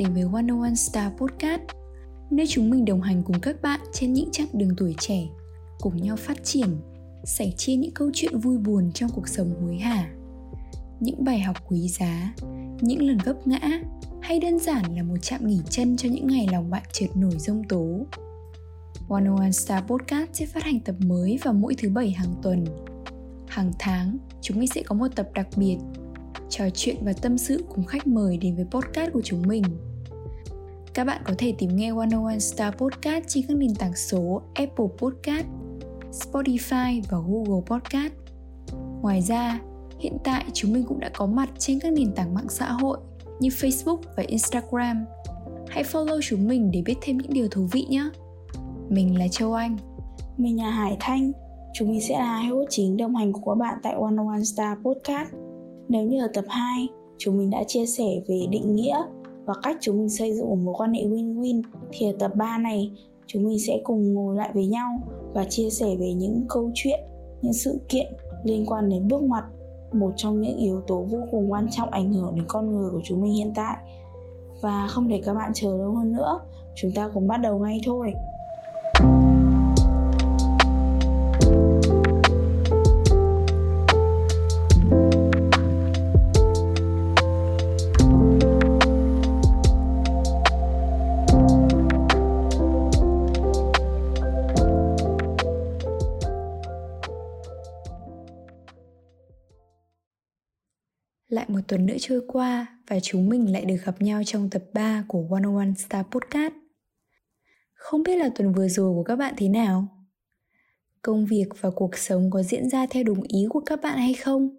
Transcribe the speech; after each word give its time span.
đến 0.00 0.14
với 0.14 0.24
101 0.24 0.74
Star 0.76 1.12
Podcast. 1.18 1.60
Nơi 2.30 2.46
chúng 2.46 2.70
mình 2.70 2.84
đồng 2.84 3.00
hành 3.00 3.22
cùng 3.22 3.40
các 3.40 3.62
bạn 3.62 3.80
trên 3.92 4.12
những 4.12 4.30
chặng 4.32 4.46
đường 4.52 4.70
tuổi 4.76 4.94
trẻ 4.98 5.28
Cùng 5.80 5.96
nhau 5.96 6.16
phát 6.16 6.44
triển, 6.44 6.68
sẻ 7.24 7.50
chia 7.56 7.74
những 7.74 7.94
câu 7.94 8.10
chuyện 8.14 8.38
vui 8.38 8.58
buồn 8.58 8.92
trong 8.92 9.10
cuộc 9.14 9.28
sống 9.28 9.54
hối 9.60 9.78
hả. 9.78 10.10
Những 11.00 11.24
bài 11.24 11.40
học 11.40 11.56
quý 11.68 11.88
giá, 11.88 12.34
những 12.80 13.02
lần 13.02 13.18
vấp 13.24 13.46
ngã 13.46 13.60
Hay 14.22 14.40
đơn 14.40 14.58
giản 14.58 14.96
là 14.96 15.02
một 15.02 15.16
chạm 15.22 15.46
nghỉ 15.46 15.60
chân 15.70 15.96
cho 15.96 16.08
những 16.08 16.26
ngày 16.26 16.48
lòng 16.52 16.70
bạn 16.70 16.82
trượt 16.92 17.16
nổi 17.16 17.34
rông 17.38 17.64
tố. 17.68 18.06
101 19.08 19.52
Star 19.52 19.84
Podcast 19.84 20.30
sẽ 20.32 20.46
phát 20.46 20.64
hành 20.64 20.80
tập 20.80 20.94
mới 21.06 21.38
vào 21.42 21.54
mỗi 21.54 21.74
thứ 21.74 21.88
bảy 21.88 22.10
hàng 22.10 22.34
tuần. 22.42 22.64
Hàng 23.48 23.72
tháng, 23.78 24.18
chúng 24.40 24.58
mình 24.58 24.68
sẽ 24.68 24.82
có 24.82 24.94
một 24.94 25.08
tập 25.16 25.28
đặc 25.34 25.48
biệt 25.56 25.76
trò 26.50 26.64
chuyện 26.74 26.96
và 27.00 27.12
tâm 27.12 27.38
sự 27.38 27.64
cùng 27.68 27.84
khách 27.84 28.06
mời 28.06 28.36
đến 28.36 28.56
với 28.56 28.64
podcast 28.64 29.12
của 29.12 29.22
chúng 29.24 29.42
mình. 29.46 29.64
Các 30.94 31.04
bạn 31.04 31.22
có 31.24 31.34
thể 31.38 31.54
tìm 31.58 31.76
nghe 31.76 31.92
101 31.92 32.38
Star 32.38 32.74
Podcast 32.74 33.24
trên 33.28 33.44
các 33.48 33.56
nền 33.56 33.74
tảng 33.74 33.96
số 33.96 34.42
Apple 34.54 34.86
Podcast, 34.98 35.46
Spotify 36.12 37.02
và 37.10 37.18
Google 37.18 37.62
Podcast. 37.66 38.12
Ngoài 39.02 39.20
ra, 39.20 39.60
hiện 39.98 40.16
tại 40.24 40.44
chúng 40.52 40.72
mình 40.72 40.84
cũng 40.88 41.00
đã 41.00 41.10
có 41.14 41.26
mặt 41.26 41.50
trên 41.58 41.78
các 41.80 41.92
nền 41.92 42.12
tảng 42.12 42.34
mạng 42.34 42.48
xã 42.48 42.72
hội 42.72 42.98
như 43.40 43.48
Facebook 43.48 43.98
và 44.16 44.22
Instagram. 44.26 45.04
Hãy 45.68 45.82
follow 45.82 46.20
chúng 46.22 46.48
mình 46.48 46.70
để 46.72 46.82
biết 46.86 46.94
thêm 47.00 47.18
những 47.18 47.32
điều 47.32 47.48
thú 47.48 47.68
vị 47.72 47.86
nhé. 47.90 48.10
Mình 48.88 49.18
là 49.18 49.28
Châu 49.30 49.54
Anh. 49.54 49.76
Mình 50.36 50.62
là 50.62 50.70
Hải 50.70 50.96
Thanh. 51.00 51.32
Chúng 51.74 51.88
mình 51.88 52.00
sẽ 52.00 52.18
là 52.18 52.24
hai 52.24 52.46
host 52.46 52.66
chính 52.70 52.96
đồng 52.96 53.16
hành 53.16 53.32
của 53.32 53.54
các 53.54 53.58
bạn 53.58 53.78
tại 53.82 53.94
101 53.96 54.44
Star 54.44 54.78
Podcast. 54.84 55.28
Nếu 55.88 56.02
như 56.02 56.20
ở 56.20 56.28
tập 56.34 56.44
2, 56.48 56.88
chúng 57.18 57.38
mình 57.38 57.50
đã 57.50 57.64
chia 57.66 57.86
sẻ 57.86 58.04
về 58.28 58.40
định 58.50 58.76
nghĩa 58.76 59.02
và 59.44 59.54
cách 59.62 59.76
chúng 59.80 59.98
mình 59.98 60.08
xây 60.08 60.34
dựng 60.34 60.48
một 60.48 60.58
mối 60.64 60.74
quan 60.78 60.92
hệ 60.92 61.04
win-win 61.04 61.62
thì 61.90 62.06
ở 62.06 62.12
tập 62.18 62.32
3 62.36 62.58
này 62.58 62.92
chúng 63.26 63.44
mình 63.44 63.58
sẽ 63.58 63.80
cùng 63.84 64.14
ngồi 64.14 64.36
lại 64.36 64.50
với 64.54 64.66
nhau 64.66 64.88
và 65.34 65.44
chia 65.44 65.70
sẻ 65.70 65.96
về 65.98 66.12
những 66.14 66.44
câu 66.48 66.70
chuyện, 66.74 67.00
những 67.42 67.52
sự 67.52 67.80
kiện 67.88 68.12
liên 68.44 68.66
quan 68.66 68.88
đến 68.88 69.08
bước 69.08 69.22
ngoặt 69.22 69.44
một 69.92 70.12
trong 70.16 70.40
những 70.40 70.56
yếu 70.56 70.80
tố 70.86 71.02
vô 71.10 71.18
cùng 71.30 71.52
quan 71.52 71.66
trọng 71.70 71.90
ảnh 71.90 72.12
hưởng 72.12 72.34
đến 72.34 72.44
con 72.48 72.72
người 72.72 72.90
của 72.90 73.00
chúng 73.04 73.22
mình 73.22 73.32
hiện 73.32 73.52
tại. 73.54 73.76
Và 74.60 74.86
không 74.90 75.08
để 75.08 75.22
các 75.24 75.34
bạn 75.34 75.50
chờ 75.54 75.76
lâu 75.76 75.94
hơn 75.94 76.12
nữa 76.12 76.40
chúng 76.74 76.90
ta 76.94 77.10
cùng 77.14 77.28
bắt 77.28 77.36
đầu 77.36 77.58
ngay 77.58 77.80
thôi. 77.84 78.12
Lại 101.30 101.46
một 101.48 101.60
tuần 101.68 101.86
nữa 101.86 101.96
trôi 102.00 102.20
qua 102.28 102.78
và 102.86 103.00
chúng 103.00 103.28
mình 103.28 103.52
lại 103.52 103.64
được 103.64 103.76
gặp 103.84 104.02
nhau 104.02 104.22
trong 104.26 104.50
tập 104.50 104.62
3 104.72 105.04
của 105.08 105.22
101 105.22 105.62
Star 105.78 106.06
Podcast. 106.06 106.52
Không 107.74 108.02
biết 108.02 108.16
là 108.16 108.30
tuần 108.34 108.52
vừa 108.52 108.68
rồi 108.68 108.94
của 108.94 109.02
các 109.02 109.16
bạn 109.16 109.34
thế 109.36 109.48
nào? 109.48 109.88
Công 111.02 111.26
việc 111.26 111.46
và 111.60 111.70
cuộc 111.70 111.96
sống 111.96 112.30
có 112.30 112.42
diễn 112.42 112.70
ra 112.70 112.86
theo 112.90 113.04
đúng 113.04 113.22
ý 113.22 113.46
của 113.50 113.60
các 113.60 113.80
bạn 113.82 113.98
hay 113.98 114.14
không? 114.14 114.56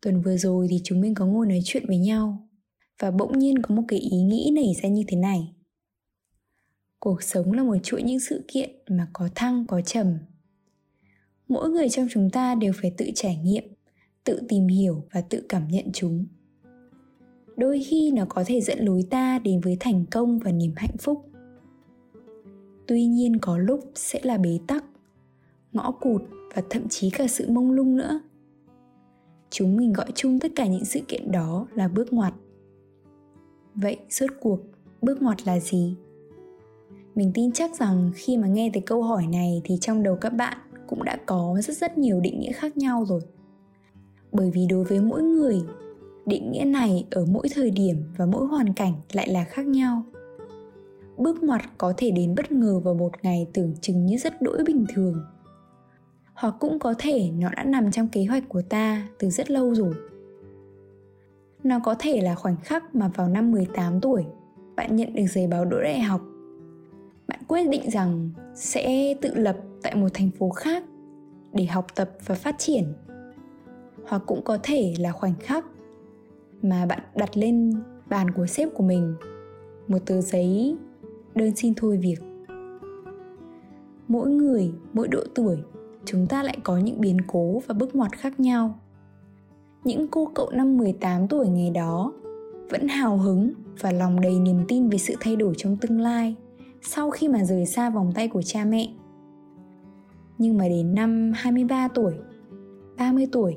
Tuần 0.00 0.22
vừa 0.22 0.36
rồi 0.36 0.66
thì 0.70 0.80
chúng 0.84 1.00
mình 1.00 1.14
có 1.14 1.26
ngồi 1.26 1.46
nói 1.46 1.60
chuyện 1.64 1.86
với 1.86 1.98
nhau 1.98 2.48
và 2.98 3.10
bỗng 3.10 3.38
nhiên 3.38 3.62
có 3.62 3.74
một 3.74 3.82
cái 3.88 3.98
ý 3.98 4.22
nghĩ 4.22 4.50
nảy 4.54 4.74
ra 4.82 4.88
như 4.88 5.04
thế 5.08 5.16
này. 5.16 5.54
Cuộc 6.98 7.22
sống 7.22 7.52
là 7.52 7.62
một 7.62 7.76
chuỗi 7.82 8.02
những 8.02 8.20
sự 8.20 8.44
kiện 8.48 8.70
mà 8.88 9.08
có 9.12 9.28
thăng, 9.34 9.66
có 9.66 9.80
trầm. 9.80 10.18
Mỗi 11.48 11.70
người 11.70 11.88
trong 11.88 12.08
chúng 12.10 12.30
ta 12.30 12.54
đều 12.54 12.72
phải 12.80 12.94
tự 12.96 13.10
trải 13.14 13.36
nghiệm 13.36 13.75
tự 14.26 14.40
tìm 14.48 14.66
hiểu 14.66 15.02
và 15.12 15.20
tự 15.20 15.42
cảm 15.48 15.68
nhận 15.68 15.84
chúng. 15.92 16.26
Đôi 17.56 17.82
khi 17.86 18.10
nó 18.10 18.24
có 18.28 18.44
thể 18.46 18.60
dẫn 18.60 18.78
lối 18.78 19.04
ta 19.10 19.38
đến 19.38 19.60
với 19.60 19.76
thành 19.80 20.04
công 20.10 20.38
và 20.38 20.52
niềm 20.52 20.72
hạnh 20.76 20.96
phúc. 20.98 21.30
Tuy 22.86 23.06
nhiên 23.06 23.38
có 23.38 23.58
lúc 23.58 23.80
sẽ 23.94 24.20
là 24.22 24.38
bế 24.38 24.58
tắc, 24.66 24.84
ngõ 25.72 25.90
cụt 25.90 26.22
và 26.54 26.62
thậm 26.70 26.88
chí 26.88 27.10
cả 27.10 27.26
sự 27.26 27.50
mông 27.50 27.70
lung 27.70 27.96
nữa. 27.96 28.20
Chúng 29.50 29.76
mình 29.76 29.92
gọi 29.92 30.06
chung 30.14 30.40
tất 30.40 30.52
cả 30.54 30.66
những 30.66 30.84
sự 30.84 31.00
kiện 31.08 31.32
đó 31.32 31.66
là 31.74 31.88
bước 31.88 32.12
ngoặt. 32.12 32.34
Vậy 33.74 33.96
rốt 34.08 34.30
cuộc, 34.40 34.60
bước 35.02 35.22
ngoặt 35.22 35.46
là 35.46 35.60
gì? 35.60 35.96
Mình 37.14 37.30
tin 37.34 37.52
chắc 37.52 37.78
rằng 37.78 38.10
khi 38.14 38.36
mà 38.36 38.48
nghe 38.48 38.70
thấy 38.74 38.82
câu 38.86 39.02
hỏi 39.02 39.26
này 39.26 39.60
thì 39.64 39.78
trong 39.80 40.02
đầu 40.02 40.16
các 40.16 40.30
bạn 40.30 40.58
cũng 40.86 41.04
đã 41.04 41.18
có 41.26 41.58
rất 41.62 41.76
rất 41.76 41.98
nhiều 41.98 42.20
định 42.20 42.40
nghĩa 42.40 42.52
khác 42.52 42.76
nhau 42.76 43.04
rồi 43.04 43.20
bởi 44.32 44.50
vì 44.50 44.66
đối 44.70 44.84
với 44.84 45.00
mỗi 45.00 45.22
người 45.22 45.62
định 46.26 46.50
nghĩa 46.50 46.64
này 46.64 47.06
ở 47.10 47.24
mỗi 47.24 47.48
thời 47.54 47.70
điểm 47.70 47.96
và 48.16 48.26
mỗi 48.26 48.46
hoàn 48.46 48.72
cảnh 48.72 48.92
lại 49.12 49.28
là 49.28 49.44
khác 49.44 49.66
nhau 49.66 50.02
bước 51.16 51.42
ngoặt 51.42 51.62
có 51.78 51.94
thể 51.96 52.10
đến 52.10 52.34
bất 52.34 52.52
ngờ 52.52 52.78
vào 52.78 52.94
một 52.94 53.12
ngày 53.22 53.46
tưởng 53.52 53.74
chừng 53.80 54.06
như 54.06 54.16
rất 54.16 54.42
đỗi 54.42 54.64
bình 54.66 54.84
thường 54.94 55.24
hoặc 56.36 56.54
cũng 56.60 56.78
có 56.78 56.94
thể 56.98 57.30
nó 57.30 57.48
đã 57.56 57.64
nằm 57.64 57.90
trong 57.90 58.08
kế 58.08 58.24
hoạch 58.24 58.48
của 58.48 58.62
ta 58.62 59.08
từ 59.18 59.30
rất 59.30 59.50
lâu 59.50 59.74
rồi. 59.74 59.94
Nó 61.64 61.78
có 61.84 61.94
thể 61.98 62.20
là 62.20 62.34
khoảnh 62.34 62.56
khắc 62.56 62.94
mà 62.94 63.08
vào 63.08 63.28
năm 63.28 63.50
18 63.50 64.00
tuổi, 64.00 64.24
bạn 64.76 64.96
nhận 64.96 65.14
được 65.14 65.26
giấy 65.26 65.46
báo 65.46 65.64
đỗ 65.64 65.82
đại 65.82 66.00
học. 66.00 66.20
Bạn 67.28 67.40
quyết 67.48 67.68
định 67.68 67.90
rằng 67.90 68.30
sẽ 68.54 69.14
tự 69.20 69.34
lập 69.34 69.56
tại 69.82 69.94
một 69.94 70.08
thành 70.14 70.30
phố 70.38 70.50
khác 70.50 70.84
để 71.52 71.64
học 71.64 71.86
tập 71.94 72.10
và 72.26 72.34
phát 72.34 72.54
triển 72.58 72.84
hoặc 74.08 74.22
cũng 74.26 74.42
có 74.42 74.58
thể 74.62 74.94
là 74.98 75.12
khoảnh 75.12 75.34
khắc 75.40 75.64
mà 76.62 76.86
bạn 76.86 77.00
đặt 77.14 77.36
lên 77.36 77.72
bàn 78.08 78.30
của 78.30 78.46
sếp 78.46 78.74
của 78.74 78.82
mình. 78.82 79.14
Một 79.88 79.98
tờ 80.06 80.20
giấy 80.20 80.76
đơn 81.34 81.56
xin 81.56 81.74
thôi 81.74 81.96
việc. 81.96 82.18
Mỗi 84.08 84.30
người 84.30 84.72
mỗi 84.92 85.08
độ 85.08 85.20
tuổi 85.34 85.56
chúng 86.04 86.26
ta 86.26 86.42
lại 86.42 86.58
có 86.64 86.78
những 86.78 87.00
biến 87.00 87.16
cố 87.26 87.62
và 87.66 87.74
bước 87.74 87.94
ngoặt 87.96 88.12
khác 88.12 88.40
nhau. 88.40 88.78
Những 89.84 90.08
cô 90.08 90.30
cậu 90.34 90.50
năm 90.50 90.76
18 90.76 91.28
tuổi 91.28 91.48
ngày 91.48 91.70
đó 91.70 92.12
vẫn 92.70 92.88
hào 92.88 93.16
hứng 93.16 93.52
và 93.80 93.92
lòng 93.92 94.20
đầy 94.20 94.40
niềm 94.40 94.64
tin 94.68 94.88
về 94.88 94.98
sự 94.98 95.14
thay 95.20 95.36
đổi 95.36 95.54
trong 95.56 95.76
tương 95.76 96.00
lai 96.00 96.36
sau 96.82 97.10
khi 97.10 97.28
mà 97.28 97.44
rời 97.44 97.66
xa 97.66 97.90
vòng 97.90 98.12
tay 98.14 98.28
của 98.28 98.42
cha 98.42 98.64
mẹ. 98.64 98.88
Nhưng 100.38 100.58
mà 100.58 100.68
đến 100.68 100.94
năm 100.94 101.32
23 101.34 101.88
tuổi, 101.88 102.14
30 102.98 103.26
tuổi 103.32 103.56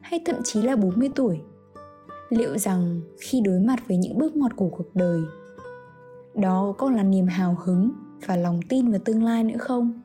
hay 0.00 0.20
thậm 0.24 0.36
chí 0.44 0.62
là 0.62 0.76
40 0.76 1.08
tuổi? 1.14 1.40
Liệu 2.30 2.58
rằng 2.58 3.00
khi 3.20 3.40
đối 3.40 3.60
mặt 3.60 3.88
với 3.88 3.96
những 3.96 4.18
bước 4.18 4.36
ngoặt 4.36 4.56
của 4.56 4.68
cuộc 4.68 4.94
đời, 4.94 5.20
đó 6.34 6.74
còn 6.78 6.94
là 6.94 7.02
niềm 7.02 7.26
hào 7.26 7.56
hứng 7.64 7.90
và 8.26 8.36
lòng 8.36 8.60
tin 8.68 8.90
vào 8.90 9.00
tương 9.04 9.22
lai 9.22 9.44
nữa 9.44 9.58
không? 9.58 10.02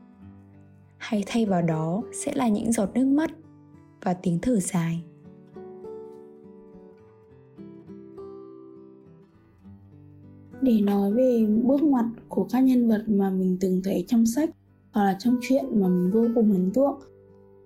Hay 0.97 1.23
thay 1.27 1.45
vào 1.45 1.61
đó 1.61 2.03
sẽ 2.13 2.33
là 2.35 2.47
những 2.47 2.71
giọt 2.71 2.89
nước 2.93 3.05
mắt 3.05 3.31
và 4.03 4.13
tiếng 4.13 4.39
thở 4.41 4.59
dài? 4.59 5.03
Để 10.61 10.81
nói 10.81 11.11
về 11.13 11.47
bước 11.63 11.83
ngoặt 11.83 12.05
của 12.29 12.47
các 12.51 12.59
nhân 12.59 12.89
vật 12.89 13.03
mà 13.07 13.29
mình 13.29 13.57
từng 13.59 13.81
thấy 13.83 14.05
trong 14.07 14.25
sách 14.25 14.49
hoặc 14.91 15.03
là 15.03 15.15
trong 15.19 15.37
chuyện 15.41 15.65
mà 15.71 15.87
mình 15.87 16.11
vô 16.11 16.25
cùng 16.35 16.51
ấn 16.51 16.71
tượng, 16.73 16.99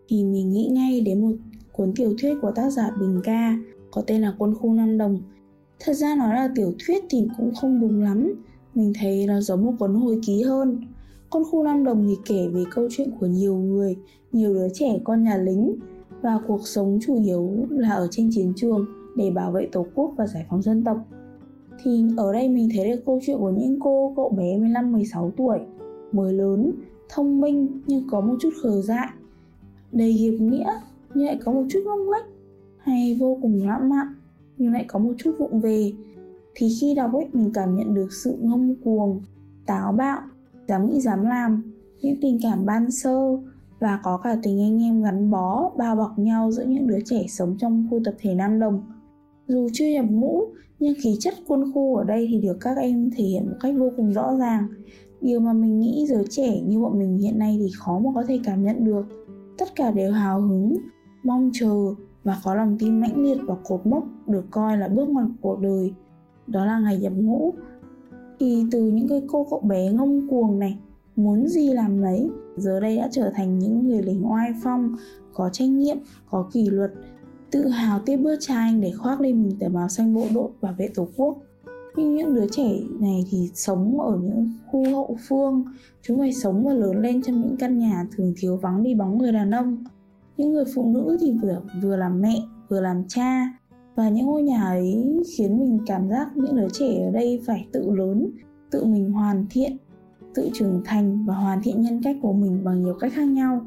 thì 0.07 0.23
mình 0.23 0.49
nghĩ 0.49 0.69
ngay 0.71 1.01
đến 1.01 1.21
một 1.21 1.35
cuốn 1.79 1.93
tiểu 1.95 2.13
thuyết 2.21 2.35
của 2.41 2.51
tác 2.51 2.69
giả 2.69 2.91
Bình 2.99 3.21
Ca 3.23 3.57
có 3.91 4.01
tên 4.07 4.21
là 4.21 4.33
Quân 4.37 4.55
khu 4.55 4.73
Nam 4.73 4.97
Đồng. 4.97 5.21
Thật 5.79 5.93
ra 5.93 6.15
nói 6.15 6.35
là 6.35 6.49
tiểu 6.55 6.73
thuyết 6.79 7.03
thì 7.09 7.27
cũng 7.37 7.51
không 7.55 7.81
đúng 7.81 8.01
lắm, 8.03 8.33
mình 8.75 8.93
thấy 8.99 9.25
nó 9.27 9.41
giống 9.41 9.65
một 9.65 9.73
cuốn 9.79 9.95
hồi 9.95 10.19
ký 10.25 10.43
hơn. 10.43 10.81
Quân 11.29 11.43
khu 11.51 11.63
Nam 11.63 11.83
Đồng 11.83 12.07
thì 12.07 12.15
kể 12.25 12.47
về 12.47 12.63
câu 12.71 12.87
chuyện 12.91 13.11
của 13.19 13.25
nhiều 13.25 13.55
người, 13.55 13.97
nhiều 14.31 14.53
đứa 14.53 14.67
trẻ 14.73 14.99
con 15.03 15.23
nhà 15.23 15.37
lính 15.37 15.75
và 16.21 16.39
cuộc 16.47 16.67
sống 16.67 16.99
chủ 17.01 17.23
yếu 17.23 17.49
là 17.69 17.89
ở 17.89 18.07
trên 18.11 18.29
chiến 18.31 18.53
trường 18.55 18.85
để 19.17 19.31
bảo 19.31 19.51
vệ 19.51 19.69
tổ 19.71 19.85
quốc 19.95 20.13
và 20.17 20.27
giải 20.27 20.45
phóng 20.49 20.61
dân 20.61 20.83
tộc. 20.83 20.97
Thì 21.83 22.05
ở 22.17 22.33
đây 22.33 22.49
mình 22.49 22.69
thấy 22.75 22.89
được 22.89 23.01
câu 23.05 23.19
chuyện 23.25 23.37
của 23.37 23.51
những 23.51 23.79
cô 23.79 24.13
cậu 24.15 24.29
bé 24.29 24.57
15-16 24.57 25.31
tuổi, 25.37 25.59
mới 26.11 26.33
lớn, 26.33 26.71
thông 27.09 27.41
minh 27.41 27.81
nhưng 27.87 28.07
có 28.11 28.21
một 28.21 28.35
chút 28.39 28.49
khờ 28.63 28.81
dại, 28.81 29.07
đầy 29.91 30.11
hiệp 30.11 30.33
nghĩa 30.33 30.73
nhưng 31.13 31.25
lại 31.25 31.39
có 31.45 31.51
một 31.51 31.63
chút 31.69 31.79
ngông 31.85 32.09
lách 32.09 32.25
hay 32.77 33.17
vô 33.19 33.37
cùng 33.41 33.67
lãng 33.67 33.89
mạn, 33.89 34.07
nhưng 34.57 34.73
lại 34.73 34.85
có 34.87 34.99
một 34.99 35.13
chút 35.17 35.35
vụng 35.39 35.59
về. 35.59 35.91
Thì 36.55 36.67
khi 36.81 36.95
đọc 36.95 37.13
ấy, 37.13 37.27
mình 37.33 37.51
cảm 37.53 37.75
nhận 37.75 37.93
được 37.93 38.13
sự 38.13 38.37
ngông 38.41 38.75
cuồng, 38.83 39.21
táo 39.65 39.91
bạo, 39.91 40.21
dám 40.67 40.89
nghĩ 40.89 41.01
dám 41.01 41.25
làm, 41.25 41.73
những 42.01 42.15
tình 42.21 42.39
cảm 42.43 42.65
ban 42.65 42.91
sơ 42.91 43.37
và 43.79 43.99
có 44.03 44.17
cả 44.17 44.37
tình 44.43 44.61
anh 44.61 44.83
em 44.83 45.03
gắn 45.03 45.31
bó, 45.31 45.71
bao 45.77 45.95
bọc 45.95 46.19
nhau 46.19 46.51
giữa 46.51 46.65
những 46.65 46.87
đứa 46.87 46.99
trẻ 47.05 47.25
sống 47.29 47.55
trong 47.59 47.87
khu 47.89 47.99
tập 48.05 48.15
thể 48.19 48.35
Nam 48.35 48.59
Đồng. 48.59 48.83
Dù 49.47 49.67
chưa 49.73 49.87
nhập 49.87 50.05
ngũ, 50.09 50.41
nhưng 50.79 50.93
khí 51.03 51.17
chất 51.19 51.33
quân 51.47 51.71
khu 51.73 51.95
ở 51.95 52.03
đây 52.03 52.27
thì 52.31 52.41
được 52.41 52.57
các 52.61 52.77
em 52.77 53.09
thể 53.17 53.23
hiện 53.23 53.47
một 53.49 53.55
cách 53.59 53.75
vô 53.77 53.91
cùng 53.97 54.13
rõ 54.13 54.35
ràng. 54.39 54.67
Điều 55.21 55.39
mà 55.39 55.53
mình 55.53 55.79
nghĩ 55.79 56.05
giới 56.09 56.23
trẻ 56.29 56.61
như 56.61 56.79
bọn 56.79 56.99
mình 56.99 57.17
hiện 57.17 57.39
nay 57.39 57.57
thì 57.59 57.67
khó 57.77 57.99
mà 57.99 58.09
có 58.15 58.23
thể 58.27 58.39
cảm 58.43 58.63
nhận 58.63 58.85
được. 58.85 59.05
Tất 59.57 59.75
cả 59.75 59.91
đều 59.91 60.11
hào 60.11 60.41
hứng 60.41 60.77
mong 61.23 61.49
chờ 61.53 61.75
và 62.23 62.37
có 62.43 62.55
lòng 62.55 62.77
tin 62.79 62.99
mãnh 62.99 63.23
liệt 63.23 63.37
vào 63.45 63.59
cột 63.63 63.85
mốc 63.85 64.03
được 64.27 64.45
coi 64.51 64.77
là 64.77 64.87
bước 64.87 65.09
ngoặt 65.09 65.27
cuộc 65.41 65.59
đời. 65.59 65.93
Đó 66.47 66.65
là 66.65 66.79
ngày 66.79 66.97
nhập 66.97 67.13
ngũ. 67.15 67.53
Thì 68.39 68.65
từ 68.71 68.91
những 68.91 69.07
cái 69.07 69.21
cô 69.27 69.47
cậu 69.49 69.59
bé 69.59 69.91
ngông 69.91 70.27
cuồng 70.29 70.59
này, 70.59 70.79
muốn 71.15 71.47
gì 71.47 71.73
làm 71.73 72.01
lấy 72.01 72.29
giờ 72.57 72.79
đây 72.79 72.97
đã 72.97 73.09
trở 73.11 73.31
thành 73.35 73.59
những 73.59 73.87
người 73.87 74.01
lính 74.01 74.31
oai 74.31 74.49
phong, 74.63 74.95
có 75.33 75.49
trách 75.49 75.69
nhiệm, 75.69 75.97
có 76.29 76.49
kỷ 76.53 76.69
luật, 76.69 76.91
tự 77.51 77.67
hào 77.67 77.99
tiếp 78.05 78.17
bước 78.17 78.35
cha 78.39 78.55
anh 78.55 78.81
để 78.81 78.91
khoác 78.91 79.21
lên 79.21 79.43
mình 79.43 79.57
tờ 79.59 79.69
báo 79.69 79.89
xanh 79.89 80.13
bộ 80.13 80.25
đội 80.33 80.49
bảo 80.61 80.73
vệ 80.77 80.89
tổ 80.95 81.07
quốc. 81.15 81.37
Nhưng 81.95 82.15
những 82.15 82.35
đứa 82.35 82.45
trẻ 82.51 82.79
này 82.99 83.25
thì 83.29 83.49
sống 83.53 84.01
ở 84.01 84.19
những 84.23 84.51
khu 84.71 84.95
hậu 84.95 85.17
phương, 85.27 85.63
chúng 86.01 86.19
phải 86.19 86.33
sống 86.33 86.63
và 86.63 86.73
lớn 86.73 87.01
lên 87.01 87.21
trong 87.21 87.41
những 87.41 87.57
căn 87.57 87.79
nhà 87.79 88.07
thường 88.15 88.33
thiếu 88.37 88.57
vắng 88.57 88.83
đi 88.83 88.95
bóng 88.95 89.17
người 89.17 89.31
đàn 89.31 89.51
ông 89.51 89.83
những 90.39 90.53
người 90.53 90.65
phụ 90.75 90.91
nữ 90.93 91.17
thì 91.21 91.31
vừa 91.41 91.61
vừa 91.81 91.95
làm 91.95 92.21
mẹ 92.21 92.41
vừa 92.69 92.81
làm 92.81 93.03
cha. 93.07 93.53
Và 93.95 94.09
những 94.09 94.25
ngôi 94.25 94.43
nhà 94.43 94.63
ấy 94.63 95.19
khiến 95.37 95.59
mình 95.59 95.79
cảm 95.85 96.09
giác 96.09 96.37
những 96.37 96.55
đứa 96.55 96.69
trẻ 96.73 97.05
ở 97.05 97.11
đây 97.11 97.41
phải 97.45 97.67
tự 97.71 97.91
lớn 97.91 98.31
tự 98.71 98.85
mình 98.85 99.11
hoàn 99.11 99.45
thiện 99.49 99.77
tự 100.35 100.49
trưởng 100.53 100.81
thành 100.85 101.25
và 101.25 101.35
hoàn 101.35 101.61
thiện 101.61 101.81
nhân 101.81 102.01
cách 102.03 102.17
của 102.21 102.33
mình 102.33 102.63
bằng 102.63 102.81
nhiều 102.81 102.93
cách 102.99 103.11
khác 103.15 103.27
nhau. 103.27 103.61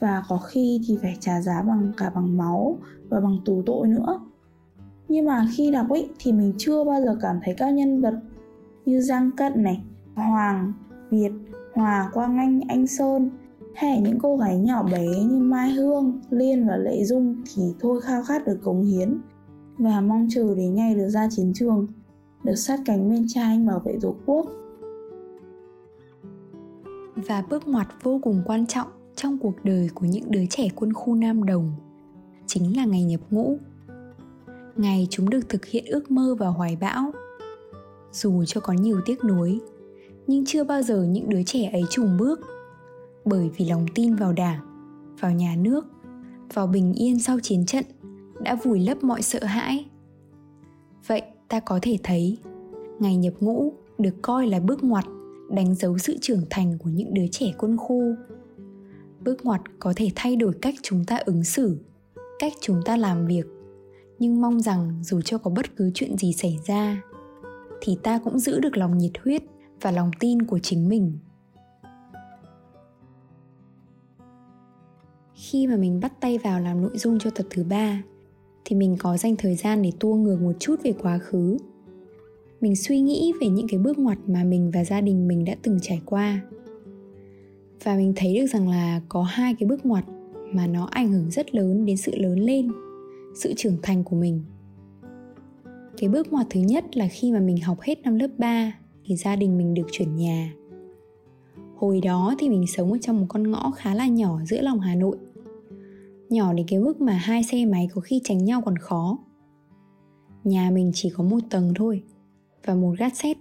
Và 0.00 0.22
có 0.28 0.38
khi 0.38 0.80
thì 0.86 0.98
phải 1.02 1.16
trả 1.20 1.40
giá 1.40 1.62
bằng 1.62 1.92
cả 1.96 2.10
bằng 2.14 2.36
máu 2.36 2.78
và 3.08 3.20
bằng 3.20 3.38
tù 3.44 3.62
tội 3.66 3.88
nữa. 3.88 4.20
Nhưng 5.08 5.24
mà 5.24 5.46
khi 5.56 5.70
đọc 5.70 5.86
ấy 5.90 6.08
thì 6.18 6.32
mình 6.32 6.52
chưa 6.58 6.84
bao 6.84 7.00
giờ 7.00 7.16
cảm 7.20 7.40
thấy 7.44 7.54
các 7.54 7.70
nhân 7.70 8.00
vật 8.00 8.14
như 8.86 9.00
Giang 9.00 9.30
Cận 9.36 9.62
này, 9.62 9.82
Hoàng, 10.14 10.72
Việt, 11.10 11.32
Hòa, 11.74 12.10
Quang 12.12 12.38
Anh, 12.38 12.60
Anh 12.68 12.86
Sơn 12.86 13.30
hay 13.74 14.00
những 14.00 14.18
cô 14.22 14.36
gái 14.36 14.58
nhỏ 14.58 14.82
bé 14.82 15.06
như 15.06 15.38
Mai 15.38 15.70
Hương, 15.70 16.20
Liên 16.30 16.68
và 16.68 16.76
Lệ 16.76 17.04
Dung 17.04 17.42
thì 17.54 17.62
thôi 17.80 18.00
khao 18.00 18.22
khát 18.24 18.46
được 18.46 18.58
cống 18.62 18.82
hiến 18.82 19.18
và 19.78 20.00
mong 20.00 20.28
chờ 20.30 20.54
đến 20.54 20.74
ngày 20.74 20.94
được 20.94 21.08
ra 21.08 21.28
chiến 21.30 21.52
trường, 21.54 21.86
được 22.44 22.54
sát 22.54 22.80
cánh 22.84 23.10
bên 23.10 23.26
cha 23.28 23.42
anh 23.42 23.66
bảo 23.66 23.82
vệ 23.84 23.98
tổ 24.00 24.14
quốc. 24.26 24.46
Và 27.16 27.44
bước 27.50 27.68
ngoặt 27.68 27.86
vô 28.02 28.20
cùng 28.22 28.42
quan 28.46 28.66
trọng 28.66 28.88
trong 29.16 29.38
cuộc 29.38 29.54
đời 29.64 29.88
của 29.94 30.06
những 30.06 30.30
đứa 30.30 30.46
trẻ 30.50 30.68
quân 30.74 30.92
khu 30.92 31.14
Nam 31.14 31.44
Đồng 31.44 31.72
chính 32.46 32.76
là 32.76 32.84
ngày 32.84 33.04
nhập 33.04 33.20
ngũ. 33.30 33.56
Ngày 34.76 35.06
chúng 35.10 35.30
được 35.30 35.48
thực 35.48 35.66
hiện 35.66 35.84
ước 35.86 36.10
mơ 36.10 36.36
và 36.38 36.48
hoài 36.48 36.76
bão. 36.80 37.12
Dù 38.12 38.44
cho 38.44 38.60
có 38.60 38.72
nhiều 38.72 39.00
tiếc 39.06 39.24
nuối, 39.24 39.60
nhưng 40.26 40.44
chưa 40.46 40.64
bao 40.64 40.82
giờ 40.82 41.02
những 41.02 41.28
đứa 41.28 41.42
trẻ 41.42 41.70
ấy 41.72 41.82
trùng 41.90 42.16
bước 42.18 42.40
bởi 43.24 43.50
vì 43.56 43.64
lòng 43.64 43.86
tin 43.94 44.14
vào 44.14 44.32
Đảng, 44.32 44.60
vào 45.20 45.32
nhà 45.32 45.56
nước, 45.58 45.86
vào 46.54 46.66
bình 46.66 46.92
yên 46.92 47.18
sau 47.18 47.40
chiến 47.40 47.66
trận 47.66 47.84
đã 48.40 48.54
vùi 48.64 48.80
lấp 48.80 49.04
mọi 49.04 49.22
sợ 49.22 49.44
hãi. 49.44 49.84
Vậy 51.06 51.22
ta 51.48 51.60
có 51.60 51.78
thể 51.82 51.98
thấy, 52.02 52.38
ngày 52.98 53.16
nhập 53.16 53.34
ngũ 53.40 53.72
được 53.98 54.14
coi 54.22 54.46
là 54.46 54.60
bước 54.60 54.84
ngoặt 54.84 55.04
đánh 55.50 55.74
dấu 55.74 55.98
sự 55.98 56.16
trưởng 56.20 56.42
thành 56.50 56.78
của 56.78 56.90
những 56.90 57.14
đứa 57.14 57.26
trẻ 57.30 57.52
quân 57.58 57.76
khu 57.76 58.14
bước 59.24 59.44
ngoặt 59.44 59.60
có 59.78 59.92
thể 59.96 60.08
thay 60.14 60.36
đổi 60.36 60.52
cách 60.62 60.74
chúng 60.82 61.04
ta 61.04 61.16
ứng 61.16 61.44
xử 61.44 61.78
cách 62.38 62.52
chúng 62.60 62.80
ta 62.84 62.96
làm 62.96 63.26
việc 63.26 63.46
nhưng 64.18 64.40
mong 64.40 64.60
rằng 64.60 65.00
dù 65.02 65.20
cho 65.20 65.38
có 65.38 65.50
bất 65.50 65.76
cứ 65.76 65.90
chuyện 65.94 66.16
gì 66.18 66.32
xảy 66.32 66.58
ra 66.66 67.02
thì 67.80 67.98
ta 68.02 68.18
cũng 68.18 68.38
giữ 68.38 68.60
được 68.60 68.76
lòng 68.76 68.98
nhiệt 68.98 69.12
huyết 69.24 69.42
và 69.80 69.90
lòng 69.90 70.10
tin 70.20 70.42
của 70.42 70.58
chính 70.58 70.88
mình 70.88 71.18
khi 75.34 75.66
mà 75.66 75.76
mình 75.76 76.00
bắt 76.00 76.20
tay 76.20 76.38
vào 76.38 76.60
làm 76.60 76.82
nội 76.82 76.98
dung 76.98 77.18
cho 77.18 77.30
tập 77.30 77.46
thứ 77.50 77.64
ba, 77.64 78.02
thì 78.64 78.76
mình 78.76 78.96
có 78.98 79.16
dành 79.16 79.36
thời 79.36 79.54
gian 79.54 79.82
để 79.82 79.92
tua 80.00 80.14
ngược 80.14 80.40
một 80.40 80.52
chút 80.58 80.76
về 80.82 80.92
quá 80.92 81.18
khứ. 81.18 81.58
Mình 82.60 82.76
suy 82.76 83.00
nghĩ 83.00 83.32
về 83.40 83.48
những 83.48 83.68
cái 83.68 83.78
bước 83.78 83.98
ngoặt 83.98 84.18
mà 84.26 84.44
mình 84.44 84.70
và 84.70 84.84
gia 84.84 85.00
đình 85.00 85.28
mình 85.28 85.44
đã 85.44 85.56
từng 85.62 85.78
trải 85.82 86.00
qua. 86.04 86.40
Và 87.84 87.96
mình 87.96 88.12
thấy 88.16 88.38
được 88.40 88.46
rằng 88.46 88.68
là 88.68 89.00
có 89.08 89.22
hai 89.22 89.54
cái 89.54 89.68
bước 89.68 89.86
ngoặt 89.86 90.04
mà 90.52 90.66
nó 90.66 90.84
ảnh 90.84 91.12
hưởng 91.12 91.30
rất 91.30 91.54
lớn 91.54 91.86
đến 91.86 91.96
sự 91.96 92.12
lớn 92.16 92.38
lên, 92.40 92.68
sự 93.34 93.54
trưởng 93.56 93.76
thành 93.82 94.04
của 94.04 94.16
mình. 94.16 94.42
Cái 95.98 96.08
bước 96.08 96.32
ngoặt 96.32 96.46
thứ 96.50 96.60
nhất 96.60 96.96
là 96.96 97.08
khi 97.08 97.32
mà 97.32 97.40
mình 97.40 97.60
học 97.60 97.80
hết 97.80 98.02
năm 98.02 98.16
lớp 98.16 98.28
3 98.38 98.78
thì 99.04 99.16
gia 99.16 99.36
đình 99.36 99.58
mình 99.58 99.74
được 99.74 99.86
chuyển 99.92 100.16
nhà 100.16 100.52
hồi 101.76 102.00
đó 102.00 102.34
thì 102.38 102.48
mình 102.48 102.66
sống 102.66 102.92
ở 102.92 102.98
trong 103.00 103.20
một 103.20 103.26
con 103.28 103.50
ngõ 103.50 103.70
khá 103.76 103.94
là 103.94 104.06
nhỏ 104.06 104.38
giữa 104.44 104.60
lòng 104.60 104.80
hà 104.80 104.94
nội. 104.94 105.16
Nhỏ 106.28 106.52
đến 106.52 106.66
cái 106.68 106.78
mức 106.80 107.00
mà 107.00 107.12
hai 107.12 107.42
xe 107.42 107.64
máy 107.64 107.88
có 107.94 108.00
khi 108.00 108.20
tránh 108.24 108.44
nhau 108.44 108.62
còn 108.64 108.76
khó. 108.78 109.18
Nhà 110.44 110.70
mình 110.70 110.90
chỉ 110.94 111.10
có 111.10 111.24
một 111.24 111.38
tầng 111.50 111.72
thôi 111.76 112.02
và 112.66 112.74
một 112.74 112.94
gác 112.98 113.16
xét 113.16 113.36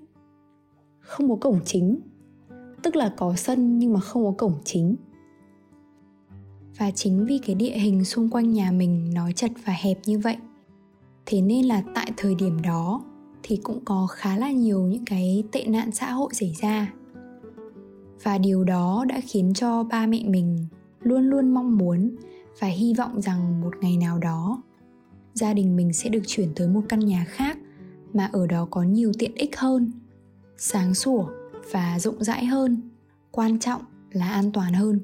không 0.99 1.29
có 1.29 1.35
cổng 1.35 1.59
chính, 1.65 1.99
tức 2.83 2.95
là 2.95 3.13
có 3.17 3.35
sân 3.35 3.79
nhưng 3.79 3.93
mà 3.93 3.99
không 3.99 4.25
có 4.25 4.31
cổng 4.31 4.55
chính. 4.63 4.95
Và 6.77 6.91
chính 6.91 7.25
vì 7.25 7.37
cái 7.37 7.55
địa 7.55 7.77
hình 7.77 8.05
xung 8.05 8.29
quanh 8.29 8.51
nhà 8.51 8.71
mình 8.71 9.11
nó 9.13 9.31
chật 9.31 9.51
và 9.65 9.73
hẹp 9.73 9.99
như 10.05 10.19
vậy, 10.19 10.37
thế 11.25 11.41
nên 11.41 11.65
là 11.65 11.83
tại 11.95 12.11
thời 12.17 12.35
điểm 12.35 12.61
đó 12.61 13.03
thì 13.43 13.59
cũng 13.63 13.85
có 13.85 14.07
khá 14.11 14.37
là 14.37 14.51
nhiều 14.51 14.81
những 14.81 15.05
cái 15.05 15.43
tệ 15.51 15.63
nạn 15.67 15.91
xã 15.91 16.11
hội 16.11 16.29
xảy 16.33 16.53
ra 16.61 16.93
và 18.23 18.37
điều 18.37 18.63
đó 18.63 19.05
đã 19.09 19.19
khiến 19.23 19.53
cho 19.53 19.83
ba 19.83 20.05
mẹ 20.05 20.23
mình 20.25 20.65
luôn 21.01 21.23
luôn 21.23 21.53
mong 21.53 21.77
muốn 21.77 22.15
và 22.59 22.67
hy 22.67 22.93
vọng 22.93 23.21
rằng 23.21 23.61
một 23.61 23.73
ngày 23.81 23.97
nào 23.97 24.19
đó, 24.19 24.63
gia 25.33 25.53
đình 25.53 25.75
mình 25.75 25.93
sẽ 25.93 26.09
được 26.09 26.21
chuyển 26.27 26.49
tới 26.55 26.67
một 26.67 26.81
căn 26.89 26.99
nhà 26.99 27.25
khác 27.29 27.57
mà 28.13 28.29
ở 28.33 28.47
đó 28.47 28.67
có 28.71 28.83
nhiều 28.83 29.11
tiện 29.19 29.35
ích 29.35 29.59
hơn, 29.59 29.91
sáng 30.57 30.93
sủa 30.93 31.25
và 31.71 31.99
rộng 31.99 32.23
rãi 32.23 32.45
hơn, 32.45 32.81
quan 33.31 33.59
trọng 33.59 33.81
là 34.11 34.29
an 34.29 34.51
toàn 34.51 34.73
hơn. 34.73 34.99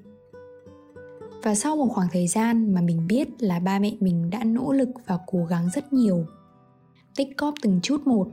Và 1.43 1.55
sau 1.55 1.75
một 1.75 1.87
khoảng 1.89 2.07
thời 2.11 2.27
gian 2.27 2.73
mà 2.73 2.81
mình 2.81 3.07
biết 3.07 3.43
là 3.43 3.59
ba 3.59 3.79
mẹ 3.79 3.95
mình 3.99 4.29
đã 4.29 4.43
nỗ 4.43 4.73
lực 4.73 4.89
và 5.07 5.19
cố 5.27 5.45
gắng 5.45 5.69
rất 5.75 5.93
nhiều, 5.93 6.25
tích 7.15 7.37
cóp 7.37 7.53
từng 7.61 7.79
chút 7.83 8.07
một 8.07 8.27